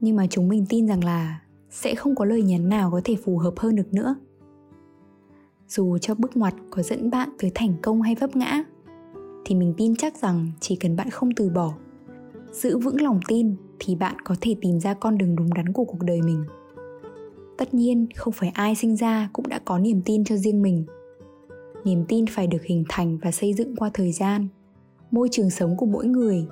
Nhưng 0.00 0.17
mà 0.17 0.26
chúng 0.31 0.49
mình 0.49 0.67
tin 0.69 0.87
rằng 0.87 1.05
là 1.05 1.40
sẽ 1.71 1.95
không 1.95 2.14
có 2.14 2.25
lời 2.25 2.43
nhắn 2.43 2.69
nào 2.69 2.90
có 2.90 3.00
thể 3.05 3.17
phù 3.25 3.38
hợp 3.38 3.55
hơn 3.57 3.76
được 3.76 3.95
nữa. 3.95 4.14
Dù 5.69 5.99
cho 5.99 6.14
bước 6.14 6.37
ngoặt 6.37 6.55
có 6.71 6.83
dẫn 6.83 7.11
bạn 7.11 7.28
tới 7.38 7.52
thành 7.55 7.75
công 7.83 8.02
hay 8.02 8.14
vấp 8.14 8.37
ngã, 8.37 8.62
thì 9.45 9.55
mình 9.55 9.75
tin 9.76 9.97
chắc 9.97 10.17
rằng 10.17 10.52
chỉ 10.61 10.76
cần 10.76 10.97
bạn 10.97 11.11
không 11.11 11.35
từ 11.35 11.50
bỏ 11.50 11.75
giữ 12.52 12.78
vững 12.78 13.00
lòng 13.00 13.21
tin 13.28 13.55
thì 13.78 13.95
bạn 13.95 14.17
có 14.25 14.35
thể 14.40 14.57
tìm 14.61 14.81
ra 14.81 14.95
con 14.95 15.18
đường 15.18 15.37
đúng 15.37 15.55
đắn 15.55 15.73
của 15.73 15.85
cuộc 15.85 16.03
đời 16.03 16.23
mình. 16.23 16.44
Tất 17.59 17.75
nhiên, 17.75 18.07
không 18.16 18.33
phải 18.33 18.49
ai 18.55 18.75
sinh 18.75 18.96
ra 18.96 19.31
cũng 19.33 19.49
đã 19.49 19.61
có 19.64 19.79
niềm 19.79 20.03
tin 20.05 20.25
cho 20.25 20.37
riêng 20.37 20.62
mình. 20.62 20.85
Niềm 21.85 22.05
tin 22.09 22.27
phải 22.27 22.46
được 22.46 22.62
hình 22.64 22.85
thành 22.88 23.18
và 23.23 23.31
xây 23.31 23.55
dựng 23.55 23.77
qua 23.77 23.90
thời 23.94 24.12
gian, 24.12 24.49
môi 25.11 25.29
trường 25.33 25.51
sống 25.51 25.77
của 25.77 25.87
mỗi 25.87 26.07
người, 26.07 26.46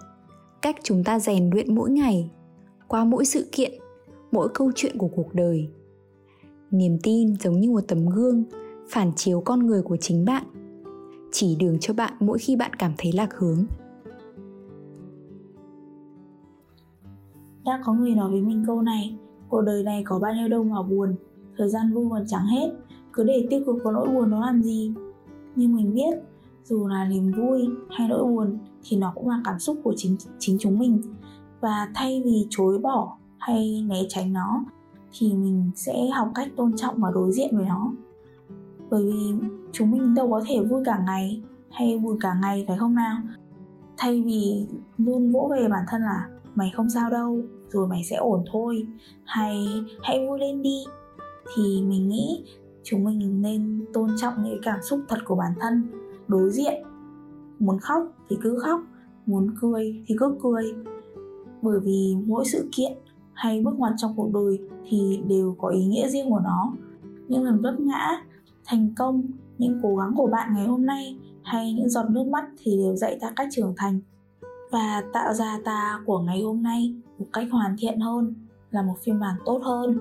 cách 0.62 0.76
chúng 0.82 1.04
ta 1.04 1.18
rèn 1.18 1.50
luyện 1.50 1.74
mỗi 1.74 1.90
ngày, 1.90 2.30
qua 2.88 3.04
mỗi 3.04 3.24
sự 3.24 3.48
kiện, 3.52 3.72
mỗi 4.32 4.48
câu 4.54 4.70
chuyện 4.74 4.98
của 4.98 5.08
cuộc 5.08 5.34
đời. 5.34 5.68
Niềm 6.70 6.98
tin 7.02 7.36
giống 7.36 7.60
như 7.60 7.70
một 7.70 7.80
tấm 7.88 8.06
gương 8.06 8.44
phản 8.88 9.12
chiếu 9.16 9.40
con 9.40 9.66
người 9.66 9.82
của 9.82 9.96
chính 9.96 10.24
bạn, 10.24 10.44
chỉ 11.32 11.56
đường 11.56 11.78
cho 11.80 11.94
bạn 11.94 12.12
mỗi 12.20 12.38
khi 12.38 12.56
bạn 12.56 12.74
cảm 12.74 12.92
thấy 12.98 13.12
lạc 13.12 13.34
hướng. 13.34 13.66
Đã 17.66 17.80
có 17.84 17.92
người 17.92 18.14
nói 18.14 18.30
với 18.30 18.42
mình 18.42 18.64
câu 18.66 18.82
này, 18.82 19.16
cuộc 19.48 19.60
đời 19.60 19.82
này 19.82 20.02
có 20.04 20.18
bao 20.18 20.34
nhiêu 20.34 20.48
đâu 20.48 20.64
mà 20.64 20.82
buồn, 20.82 21.16
thời 21.56 21.68
gian 21.68 21.92
vui 21.92 22.06
còn 22.10 22.24
chẳng 22.26 22.46
hết, 22.46 22.72
cứ 23.12 23.24
để 23.24 23.46
tiêu 23.50 23.62
cực 23.66 23.76
có 23.84 23.92
nỗi 23.92 24.08
buồn 24.08 24.30
nó 24.30 24.40
làm 24.40 24.62
gì? 24.62 24.94
Nhưng 25.56 25.76
mình 25.76 25.94
biết, 25.94 26.14
dù 26.64 26.86
là 26.86 27.08
niềm 27.08 27.32
vui 27.32 27.68
hay 27.90 28.08
nỗi 28.08 28.24
buồn 28.24 28.58
thì 28.82 28.96
nó 28.96 29.12
cũng 29.14 29.28
là 29.28 29.40
cảm 29.44 29.58
xúc 29.58 29.76
của 29.84 29.94
chính 29.96 30.16
chính 30.38 30.56
chúng 30.60 30.78
mình. 30.78 31.02
Và 31.60 31.88
thay 31.94 32.22
vì 32.24 32.46
chối 32.50 32.78
bỏ 32.78 33.16
hay 33.38 33.84
né 33.88 34.02
tránh 34.08 34.32
nó, 34.32 34.64
thì 35.18 35.34
mình 35.34 35.70
sẽ 35.74 36.08
học 36.08 36.30
cách 36.34 36.48
tôn 36.56 36.76
trọng 36.76 36.94
và 36.98 37.10
đối 37.10 37.32
diện 37.32 37.56
với 37.56 37.66
nó. 37.66 37.92
Bởi 38.90 39.04
vì 39.04 39.48
chúng 39.72 39.90
mình 39.90 40.14
đâu 40.14 40.30
có 40.30 40.42
thể 40.46 40.60
vui 40.60 40.82
cả 40.84 41.02
ngày 41.06 41.42
hay 41.70 41.98
buồn 41.98 42.18
cả 42.20 42.38
ngày, 42.42 42.64
phải 42.68 42.78
không 42.78 42.94
nào? 42.94 43.16
Thay 43.96 44.22
vì 44.22 44.66
luôn 44.98 45.32
vỗ 45.32 45.50
về 45.52 45.68
bản 45.68 45.84
thân 45.88 46.02
là 46.02 46.28
mày 46.54 46.72
không 46.74 46.90
sao 46.90 47.10
đâu 47.10 47.40
rồi 47.70 47.88
mày 47.88 48.04
sẽ 48.04 48.16
ổn 48.16 48.44
thôi. 48.52 48.86
Hay, 49.24 49.66
hãy 50.02 50.26
vui 50.26 50.38
lên 50.38 50.62
đi. 50.62 50.84
Thì 51.56 51.82
mình 51.82 52.08
nghĩ 52.08 52.44
chúng 52.82 53.04
mình 53.04 53.42
nên 53.42 53.84
tôn 53.92 54.10
trọng 54.20 54.34
những 54.44 54.60
cảm 54.62 54.78
xúc 54.82 55.00
thật 55.08 55.18
của 55.24 55.34
bản 55.34 55.52
thân. 55.60 55.82
Đối 56.28 56.50
diện, 56.50 56.82
muốn 57.58 57.78
khóc 57.80 58.02
thì 58.28 58.36
cứ 58.42 58.58
khóc, 58.58 58.80
muốn 59.26 59.54
cười 59.60 60.02
thì 60.06 60.14
cứ 60.18 60.36
cười. 60.42 60.74
Bởi 61.62 61.80
vì 61.80 62.16
mỗi 62.26 62.44
sự 62.52 62.68
kiện 62.76 62.92
hay 63.32 63.60
bước 63.60 63.74
ngoặt 63.78 63.92
trong 63.96 64.12
cuộc 64.16 64.30
đời 64.34 64.58
thì 64.88 65.20
đều 65.28 65.56
có 65.58 65.68
ý 65.68 65.84
nghĩa 65.84 66.08
riêng 66.08 66.30
của 66.30 66.40
nó. 66.44 66.72
Những 67.28 67.44
lần 67.44 67.62
vấp 67.62 67.80
ngã, 67.80 68.24
thành 68.64 68.94
công, 68.96 69.22
những 69.58 69.80
cố 69.82 69.96
gắng 69.96 70.14
của 70.16 70.26
bạn 70.26 70.54
ngày 70.54 70.66
hôm 70.66 70.86
nay 70.86 71.18
hay 71.42 71.72
những 71.72 71.88
giọt 71.88 72.10
nước 72.10 72.26
mắt 72.26 72.44
thì 72.58 72.76
đều 72.76 72.96
dạy 72.96 73.18
ta 73.20 73.32
cách 73.36 73.48
trưởng 73.50 73.74
thành 73.76 74.00
và 74.70 75.02
tạo 75.12 75.34
ra 75.34 75.58
ta 75.64 76.00
của 76.06 76.18
ngày 76.18 76.40
hôm 76.40 76.62
nay 76.62 76.94
một 77.18 77.26
cách 77.32 77.46
hoàn 77.50 77.76
thiện 77.78 78.00
hơn, 78.00 78.34
là 78.70 78.82
một 78.82 78.94
phiên 79.04 79.20
bản 79.20 79.34
tốt 79.44 79.60
hơn 79.64 79.98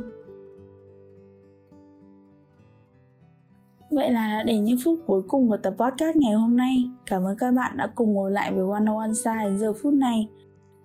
Vậy 3.95 4.11
là 4.11 4.43
đến 4.45 4.63
những 4.63 4.77
phút 4.83 4.99
cuối 5.07 5.21
cùng 5.27 5.49
của 5.49 5.57
tập 5.57 5.73
podcast 5.77 6.15
ngày 6.15 6.33
hôm 6.33 6.57
nay. 6.57 6.89
Cảm 7.05 7.23
ơn 7.23 7.37
các 7.37 7.51
bạn 7.51 7.77
đã 7.77 7.87
cùng 7.95 8.13
ngồi 8.13 8.31
lại 8.31 8.53
với 8.53 8.71
One 8.71 8.95
One 8.95 9.13
Side 9.13 9.57
giờ 9.57 9.73
phút 9.73 9.93
này. 9.93 10.27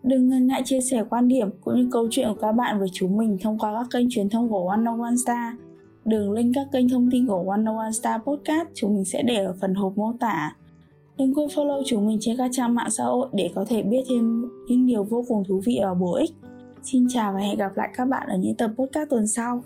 Đừng 0.03 0.29
ngần 0.29 0.47
ngại 0.47 0.63
chia 0.65 0.81
sẻ 0.81 1.05
quan 1.11 1.29
điểm 1.29 1.51
cũng 1.61 1.77
như 1.77 1.89
câu 1.93 2.09
chuyện 2.11 2.29
của 2.29 2.41
các 2.41 2.53
bạn 2.53 2.79
với 2.79 2.89
chúng 2.93 3.17
mình 3.17 3.39
thông 3.43 3.59
qua 3.59 3.73
các 3.75 3.87
kênh 3.91 4.07
truyền 4.11 4.29
thông 4.29 4.49
của 4.49 4.69
One 4.69 4.85
One 5.01 5.17
Star. 5.25 5.55
Đường 6.05 6.33
link 6.33 6.55
các 6.55 6.67
kênh 6.73 6.89
thông 6.89 7.11
tin 7.11 7.27
của 7.27 7.51
One 7.51 7.65
One 7.77 7.93
Star 7.93 8.21
Podcast 8.23 8.69
chúng 8.75 8.95
mình 8.95 9.05
sẽ 9.05 9.23
để 9.23 9.45
ở 9.45 9.55
phần 9.61 9.75
hộp 9.75 9.99
mô 9.99 10.13
tả. 10.21 10.55
Đừng 11.21 11.35
quên 11.35 11.49
follow 11.49 11.83
chúng 11.87 12.07
mình 12.07 12.19
trên 12.21 12.37
các 12.37 12.51
trang 12.53 12.75
mạng 12.75 12.91
xã 12.91 13.05
hội 13.05 13.29
để 13.33 13.51
có 13.55 13.65
thể 13.69 13.83
biết 13.83 14.03
thêm 14.09 14.49
những 14.69 14.87
điều 14.87 15.05
vô 15.05 15.25
cùng 15.29 15.45
thú 15.49 15.61
vị 15.65 15.81
và 15.83 15.95
bổ 15.95 16.15
ích. 16.15 16.31
Xin 16.83 17.07
chào 17.09 17.33
và 17.33 17.39
hẹn 17.41 17.59
gặp 17.59 17.77
lại 17.77 17.89
các 17.97 18.05
bạn 18.05 18.29
ở 18.29 18.37
những 18.37 18.55
tập 18.55 18.71
podcast 18.77 19.11
tuần 19.11 19.27
sau. 19.27 19.63